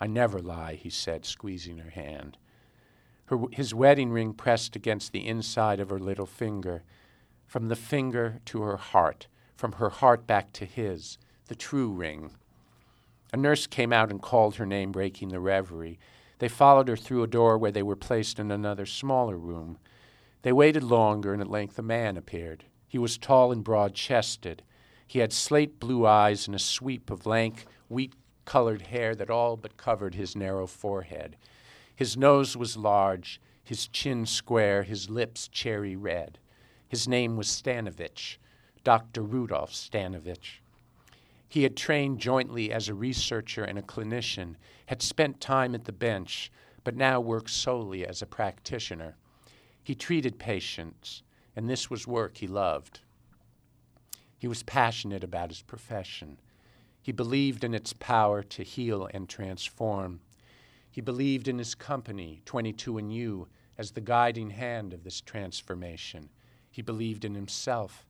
I 0.00 0.06
never 0.06 0.38
lie, 0.38 0.74
he 0.74 0.88
said, 0.88 1.26
squeezing 1.26 1.78
her 1.78 1.90
hand. 1.90 2.38
Her, 3.26 3.38
his 3.52 3.74
wedding 3.74 4.10
ring 4.10 4.32
pressed 4.32 4.74
against 4.74 5.12
the 5.12 5.26
inside 5.26 5.78
of 5.78 5.90
her 5.90 5.98
little 5.98 6.26
finger. 6.26 6.82
From 7.46 7.68
the 7.68 7.76
finger 7.76 8.40
to 8.46 8.62
her 8.62 8.76
heart, 8.76 9.26
from 9.56 9.72
her 9.72 9.90
heart 9.90 10.26
back 10.26 10.52
to 10.54 10.64
his, 10.64 11.18
the 11.48 11.54
true 11.54 11.90
ring. 11.90 12.30
A 13.32 13.36
nurse 13.36 13.66
came 13.66 13.92
out 13.92 14.10
and 14.10 14.22
called 14.22 14.56
her 14.56 14.66
name, 14.66 14.90
breaking 14.90 15.28
the 15.28 15.40
reverie. 15.40 15.98
They 16.40 16.48
followed 16.48 16.88
her 16.88 16.96
through 16.96 17.22
a 17.22 17.28
door 17.28 17.58
where 17.58 17.70
they 17.70 17.82
were 17.82 17.96
placed 17.96 18.38
in 18.38 18.50
another 18.50 18.86
smaller 18.86 19.36
room. 19.36 19.78
They 20.40 20.52
waited 20.52 20.82
longer, 20.82 21.34
and 21.34 21.42
at 21.42 21.50
length 21.50 21.78
a 21.78 21.82
man 21.82 22.16
appeared. 22.16 22.64
He 22.88 22.96
was 22.96 23.18
tall 23.18 23.52
and 23.52 23.62
broad 23.62 23.94
chested. 23.94 24.62
He 25.06 25.18
had 25.18 25.34
slate 25.34 25.78
blue 25.78 26.06
eyes 26.06 26.46
and 26.46 26.56
a 26.56 26.58
sweep 26.58 27.10
of 27.10 27.26
lank, 27.26 27.66
wheat 27.90 28.14
colored 28.46 28.82
hair 28.82 29.14
that 29.16 29.28
all 29.28 29.58
but 29.58 29.76
covered 29.76 30.14
his 30.14 30.34
narrow 30.34 30.66
forehead. 30.66 31.36
His 31.94 32.16
nose 32.16 32.56
was 32.56 32.74
large, 32.74 33.38
his 33.62 33.86
chin 33.86 34.24
square, 34.24 34.82
his 34.82 35.10
lips 35.10 35.46
cherry 35.46 35.94
red. 35.94 36.38
His 36.88 37.06
name 37.06 37.36
was 37.36 37.48
Stanovich, 37.48 38.38
Dr. 38.82 39.22
Rudolf 39.22 39.72
Stanovich. 39.72 40.62
He 41.50 41.64
had 41.64 41.76
trained 41.76 42.20
jointly 42.20 42.70
as 42.70 42.88
a 42.88 42.94
researcher 42.94 43.64
and 43.64 43.76
a 43.76 43.82
clinician, 43.82 44.54
had 44.86 45.02
spent 45.02 45.40
time 45.40 45.74
at 45.74 45.84
the 45.84 45.92
bench, 45.92 46.48
but 46.84 46.94
now 46.94 47.20
worked 47.20 47.50
solely 47.50 48.06
as 48.06 48.22
a 48.22 48.26
practitioner. 48.26 49.16
He 49.82 49.96
treated 49.96 50.38
patients, 50.38 51.24
and 51.56 51.68
this 51.68 51.90
was 51.90 52.06
work 52.06 52.36
he 52.36 52.46
loved. 52.46 53.00
He 54.38 54.46
was 54.46 54.62
passionate 54.62 55.24
about 55.24 55.50
his 55.50 55.60
profession. 55.60 56.38
He 57.02 57.10
believed 57.10 57.64
in 57.64 57.74
its 57.74 57.94
power 57.94 58.44
to 58.44 58.62
heal 58.62 59.08
and 59.12 59.28
transform. 59.28 60.20
He 60.88 61.00
believed 61.00 61.48
in 61.48 61.58
his 61.58 61.74
company, 61.74 62.42
22andU, 62.46 63.48
as 63.76 63.90
the 63.90 64.00
guiding 64.00 64.50
hand 64.50 64.92
of 64.92 65.02
this 65.02 65.20
transformation. 65.20 66.28
He 66.70 66.80
believed 66.80 67.24
in 67.24 67.34
himself. 67.34 68.06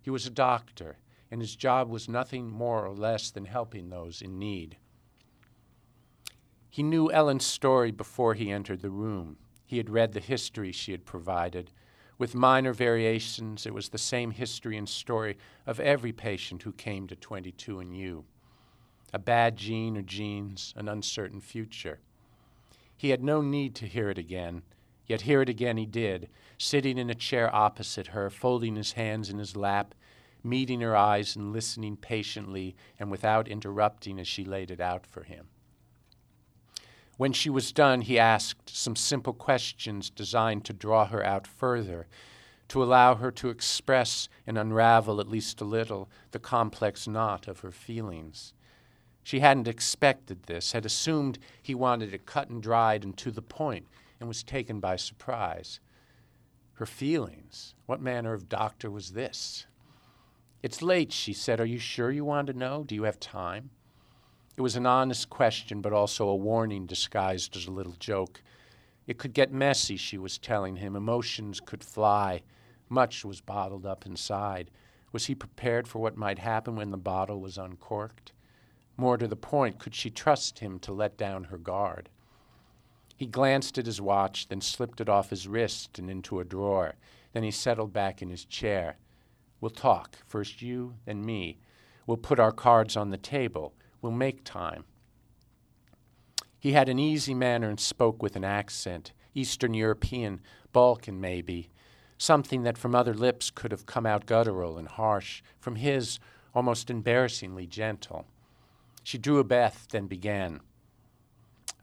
He 0.00 0.10
was 0.10 0.26
a 0.26 0.30
doctor, 0.30 0.96
and 1.32 1.40
his 1.40 1.56
job 1.56 1.88
was 1.88 2.10
nothing 2.10 2.50
more 2.50 2.84
or 2.84 2.94
less 2.94 3.30
than 3.30 3.46
helping 3.46 3.88
those 3.88 4.20
in 4.20 4.38
need. 4.38 4.76
He 6.68 6.82
knew 6.82 7.10
Ellen's 7.10 7.46
story 7.46 7.90
before 7.90 8.34
he 8.34 8.50
entered 8.50 8.82
the 8.82 8.90
room. 8.90 9.38
He 9.64 9.78
had 9.78 9.88
read 9.88 10.12
the 10.12 10.20
history 10.20 10.72
she 10.72 10.92
had 10.92 11.06
provided. 11.06 11.70
With 12.18 12.34
minor 12.34 12.74
variations, 12.74 13.64
it 13.64 13.72
was 13.72 13.88
the 13.88 13.96
same 13.96 14.32
history 14.32 14.76
and 14.76 14.86
story 14.86 15.38
of 15.66 15.80
every 15.80 16.12
patient 16.12 16.64
who 16.64 16.72
came 16.72 17.06
to 17.08 17.16
22andU. 17.16 18.24
A 19.14 19.18
bad 19.18 19.56
gene 19.56 19.96
or 19.96 20.02
genes, 20.02 20.74
an 20.76 20.86
uncertain 20.86 21.40
future. 21.40 22.00
He 22.94 23.08
had 23.08 23.24
no 23.24 23.40
need 23.40 23.74
to 23.76 23.86
hear 23.86 24.10
it 24.10 24.18
again, 24.18 24.64
yet 25.06 25.22
hear 25.22 25.40
it 25.40 25.48
again 25.48 25.78
he 25.78 25.86
did, 25.86 26.28
sitting 26.58 26.98
in 26.98 27.08
a 27.08 27.14
chair 27.14 27.52
opposite 27.54 28.08
her, 28.08 28.28
folding 28.28 28.76
his 28.76 28.92
hands 28.92 29.30
in 29.30 29.38
his 29.38 29.56
lap, 29.56 29.94
meeting 30.42 30.80
her 30.80 30.96
eyes 30.96 31.36
and 31.36 31.52
listening 31.52 31.96
patiently 31.96 32.74
and 32.98 33.10
without 33.10 33.48
interrupting 33.48 34.18
as 34.18 34.26
she 34.28 34.44
laid 34.44 34.70
it 34.70 34.80
out 34.80 35.06
for 35.06 35.22
him. 35.22 35.46
When 37.16 37.32
she 37.32 37.50
was 37.50 37.72
done, 37.72 38.00
he 38.00 38.18
asked 38.18 38.70
some 38.70 38.96
simple 38.96 39.32
questions 39.32 40.10
designed 40.10 40.64
to 40.64 40.72
draw 40.72 41.06
her 41.06 41.24
out 41.24 41.46
further, 41.46 42.06
to 42.68 42.82
allow 42.82 43.16
her 43.16 43.30
to 43.30 43.50
express 43.50 44.28
and 44.46 44.56
unravel 44.56 45.20
at 45.20 45.28
least 45.28 45.60
a 45.60 45.64
little 45.64 46.08
the 46.30 46.38
complex 46.38 47.06
knot 47.06 47.46
of 47.46 47.60
her 47.60 47.70
feelings. 47.70 48.54
She 49.22 49.40
hadn't 49.40 49.68
expected 49.68 50.44
this, 50.44 50.72
had 50.72 50.84
assumed 50.84 51.38
he 51.62 51.74
wanted 51.74 52.12
it 52.12 52.26
cut 52.26 52.48
and 52.48 52.62
dried 52.62 53.04
and 53.04 53.16
to 53.18 53.30
the 53.30 53.42
point, 53.42 53.86
and 54.18 54.26
was 54.26 54.42
taken 54.42 54.80
by 54.80 54.96
surprise. 54.96 55.80
Her 56.74 56.86
feelings? 56.86 57.74
What 57.86 58.00
manner 58.00 58.32
of 58.32 58.48
doctor 58.48 58.90
was 58.90 59.10
this? 59.10 59.66
It's 60.62 60.80
late, 60.80 61.12
she 61.12 61.32
said. 61.32 61.60
Are 61.60 61.66
you 61.66 61.78
sure 61.78 62.10
you 62.10 62.24
want 62.24 62.46
to 62.46 62.52
know? 62.52 62.84
Do 62.84 62.94
you 62.94 63.02
have 63.02 63.18
time? 63.18 63.70
It 64.56 64.60
was 64.60 64.76
an 64.76 64.86
honest 64.86 65.28
question, 65.28 65.80
but 65.80 65.92
also 65.92 66.28
a 66.28 66.36
warning 66.36 66.86
disguised 66.86 67.56
as 67.56 67.66
a 67.66 67.72
little 67.72 67.96
joke. 67.98 68.42
It 69.06 69.18
could 69.18 69.32
get 69.32 69.52
messy, 69.52 69.96
she 69.96 70.18
was 70.18 70.38
telling 70.38 70.76
him. 70.76 70.94
Emotions 70.94 71.58
could 71.58 71.82
fly. 71.82 72.42
Much 72.88 73.24
was 73.24 73.40
bottled 73.40 73.84
up 73.84 74.06
inside. 74.06 74.70
Was 75.10 75.26
he 75.26 75.34
prepared 75.34 75.88
for 75.88 75.98
what 75.98 76.16
might 76.16 76.38
happen 76.38 76.76
when 76.76 76.90
the 76.90 76.96
bottle 76.96 77.40
was 77.40 77.58
uncorked? 77.58 78.32
More 78.96 79.16
to 79.16 79.26
the 79.26 79.34
point, 79.34 79.78
could 79.78 79.94
she 79.94 80.10
trust 80.10 80.60
him 80.60 80.78
to 80.80 80.92
let 80.92 81.16
down 81.16 81.44
her 81.44 81.58
guard? 81.58 82.08
He 83.16 83.26
glanced 83.26 83.78
at 83.78 83.86
his 83.86 84.00
watch, 84.00 84.48
then 84.48 84.60
slipped 84.60 85.00
it 85.00 85.08
off 85.08 85.30
his 85.30 85.48
wrist 85.48 85.98
and 85.98 86.08
into 86.08 86.38
a 86.38 86.44
drawer. 86.44 86.94
Then 87.32 87.42
he 87.42 87.50
settled 87.50 87.92
back 87.92 88.22
in 88.22 88.30
his 88.30 88.44
chair. 88.44 88.96
We'll 89.62 89.70
talk. 89.70 90.18
First 90.26 90.60
you, 90.60 90.96
then 91.06 91.24
me. 91.24 91.60
We'll 92.04 92.16
put 92.16 92.40
our 92.40 92.50
cards 92.50 92.96
on 92.96 93.10
the 93.10 93.16
table. 93.16 93.74
We'll 94.02 94.10
make 94.10 94.42
time. 94.44 94.84
He 96.58 96.72
had 96.72 96.88
an 96.88 96.98
easy 96.98 97.32
manner 97.32 97.70
and 97.70 97.78
spoke 97.78 98.22
with 98.22 98.34
an 98.34 98.42
accent, 98.42 99.12
Eastern 99.34 99.72
European, 99.72 100.40
Balkan 100.72 101.20
maybe, 101.20 101.70
something 102.18 102.64
that 102.64 102.76
from 102.76 102.94
other 102.94 103.14
lips 103.14 103.50
could 103.50 103.70
have 103.70 103.86
come 103.86 104.04
out 104.04 104.26
guttural 104.26 104.78
and 104.78 104.88
harsh, 104.88 105.42
from 105.60 105.76
his 105.76 106.18
almost 106.54 106.90
embarrassingly 106.90 107.68
gentle. 107.68 108.26
She 109.04 109.16
drew 109.16 109.38
a 109.38 109.44
breath, 109.44 109.86
then 109.92 110.08
began. 110.08 110.60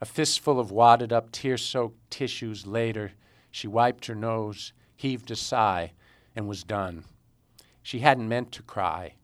A 0.02 0.04
fistful 0.04 0.60
of 0.60 0.70
wadded 0.70 1.14
up, 1.14 1.32
tear 1.32 1.56
soaked 1.56 2.10
tissues 2.10 2.66
later, 2.66 3.12
she 3.50 3.66
wiped 3.66 4.04
her 4.04 4.14
nose, 4.14 4.74
heaved 4.96 5.30
a 5.30 5.36
sigh, 5.36 5.92
and 6.36 6.46
was 6.46 6.62
done. 6.62 7.04
She 7.90 7.98
hadn't 7.98 8.28
meant 8.28 8.52
to 8.52 8.62
cry. 8.62 9.14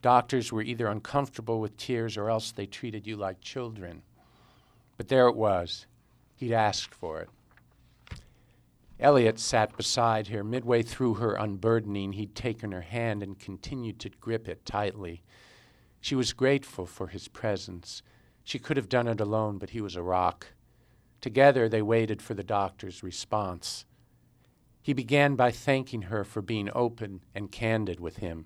Doctors 0.00 0.52
were 0.52 0.62
either 0.62 0.86
uncomfortable 0.86 1.60
with 1.60 1.76
tears 1.76 2.16
or 2.16 2.30
else 2.30 2.52
they 2.52 2.64
treated 2.64 3.08
you 3.08 3.16
like 3.16 3.40
children. 3.40 4.02
But 4.96 5.08
there 5.08 5.26
it 5.26 5.34
was. 5.34 5.86
He'd 6.36 6.52
asked 6.52 6.94
for 6.94 7.22
it. 7.22 7.28
Elliot 9.00 9.40
sat 9.40 9.76
beside 9.76 10.28
her. 10.28 10.44
Midway 10.44 10.82
through 10.82 11.14
her 11.14 11.34
unburdening, 11.34 12.12
he'd 12.12 12.36
taken 12.36 12.70
her 12.70 12.82
hand 12.82 13.20
and 13.20 13.36
continued 13.36 13.98
to 13.98 14.10
grip 14.10 14.48
it 14.48 14.64
tightly. 14.64 15.24
She 16.00 16.14
was 16.14 16.32
grateful 16.32 16.86
for 16.86 17.08
his 17.08 17.26
presence. 17.26 18.00
She 18.44 18.60
could 18.60 18.76
have 18.76 18.88
done 18.88 19.08
it 19.08 19.20
alone, 19.20 19.58
but 19.58 19.70
he 19.70 19.80
was 19.80 19.96
a 19.96 20.02
rock. 20.02 20.46
Together 21.20 21.68
they 21.68 21.82
waited 21.82 22.22
for 22.22 22.34
the 22.34 22.44
doctor's 22.44 23.02
response. 23.02 23.86
He 24.84 24.92
began 24.92 25.34
by 25.34 25.50
thanking 25.50 26.02
her 26.02 26.24
for 26.24 26.42
being 26.42 26.68
open 26.74 27.22
and 27.34 27.50
candid 27.50 28.00
with 28.00 28.18
him. 28.18 28.44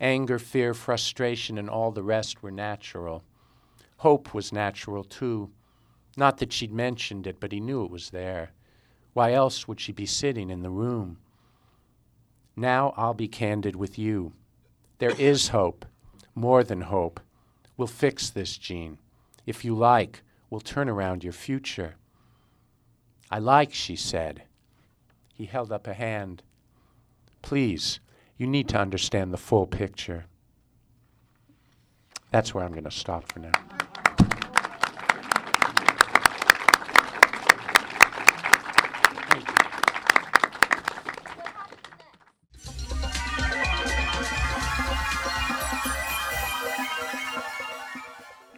Anger, 0.00 0.40
fear, 0.40 0.74
frustration, 0.74 1.56
and 1.56 1.70
all 1.70 1.92
the 1.92 2.02
rest 2.02 2.42
were 2.42 2.50
natural. 2.50 3.22
Hope 3.98 4.34
was 4.34 4.52
natural, 4.52 5.04
too. 5.04 5.52
Not 6.16 6.38
that 6.38 6.52
she'd 6.52 6.72
mentioned 6.72 7.28
it, 7.28 7.38
but 7.38 7.52
he 7.52 7.60
knew 7.60 7.84
it 7.84 7.92
was 7.92 8.10
there. 8.10 8.50
Why 9.12 9.34
else 9.34 9.68
would 9.68 9.78
she 9.80 9.92
be 9.92 10.04
sitting 10.04 10.50
in 10.50 10.62
the 10.62 10.68
room? 10.68 11.18
Now 12.56 12.92
I'll 12.96 13.14
be 13.14 13.28
candid 13.28 13.76
with 13.76 14.00
you. 14.00 14.32
There 14.98 15.14
is 15.16 15.48
hope 15.48 15.86
more 16.34 16.64
than 16.64 16.80
hope. 16.80 17.20
We'll 17.76 17.86
fix 17.86 18.30
this, 18.30 18.58
Jean. 18.58 18.98
If 19.46 19.64
you 19.64 19.76
like, 19.76 20.24
we'll 20.50 20.60
turn 20.60 20.88
around 20.88 21.22
your 21.22 21.32
future. 21.32 21.94
I 23.30 23.38
like, 23.38 23.72
she 23.72 23.94
said. 23.94 24.42
He 25.36 25.44
held 25.44 25.70
up 25.70 25.86
a 25.86 25.92
hand. 25.92 26.42
Please, 27.42 28.00
you 28.38 28.46
need 28.46 28.68
to 28.70 28.78
understand 28.78 29.32
the 29.32 29.38
full 29.38 29.66
picture. 29.66 30.24
That's 32.30 32.54
where 32.54 32.64
I'm 32.64 32.72
going 32.72 32.84
to 32.84 32.90
stop 32.90 33.30
for 33.30 33.40
now. 33.40 33.52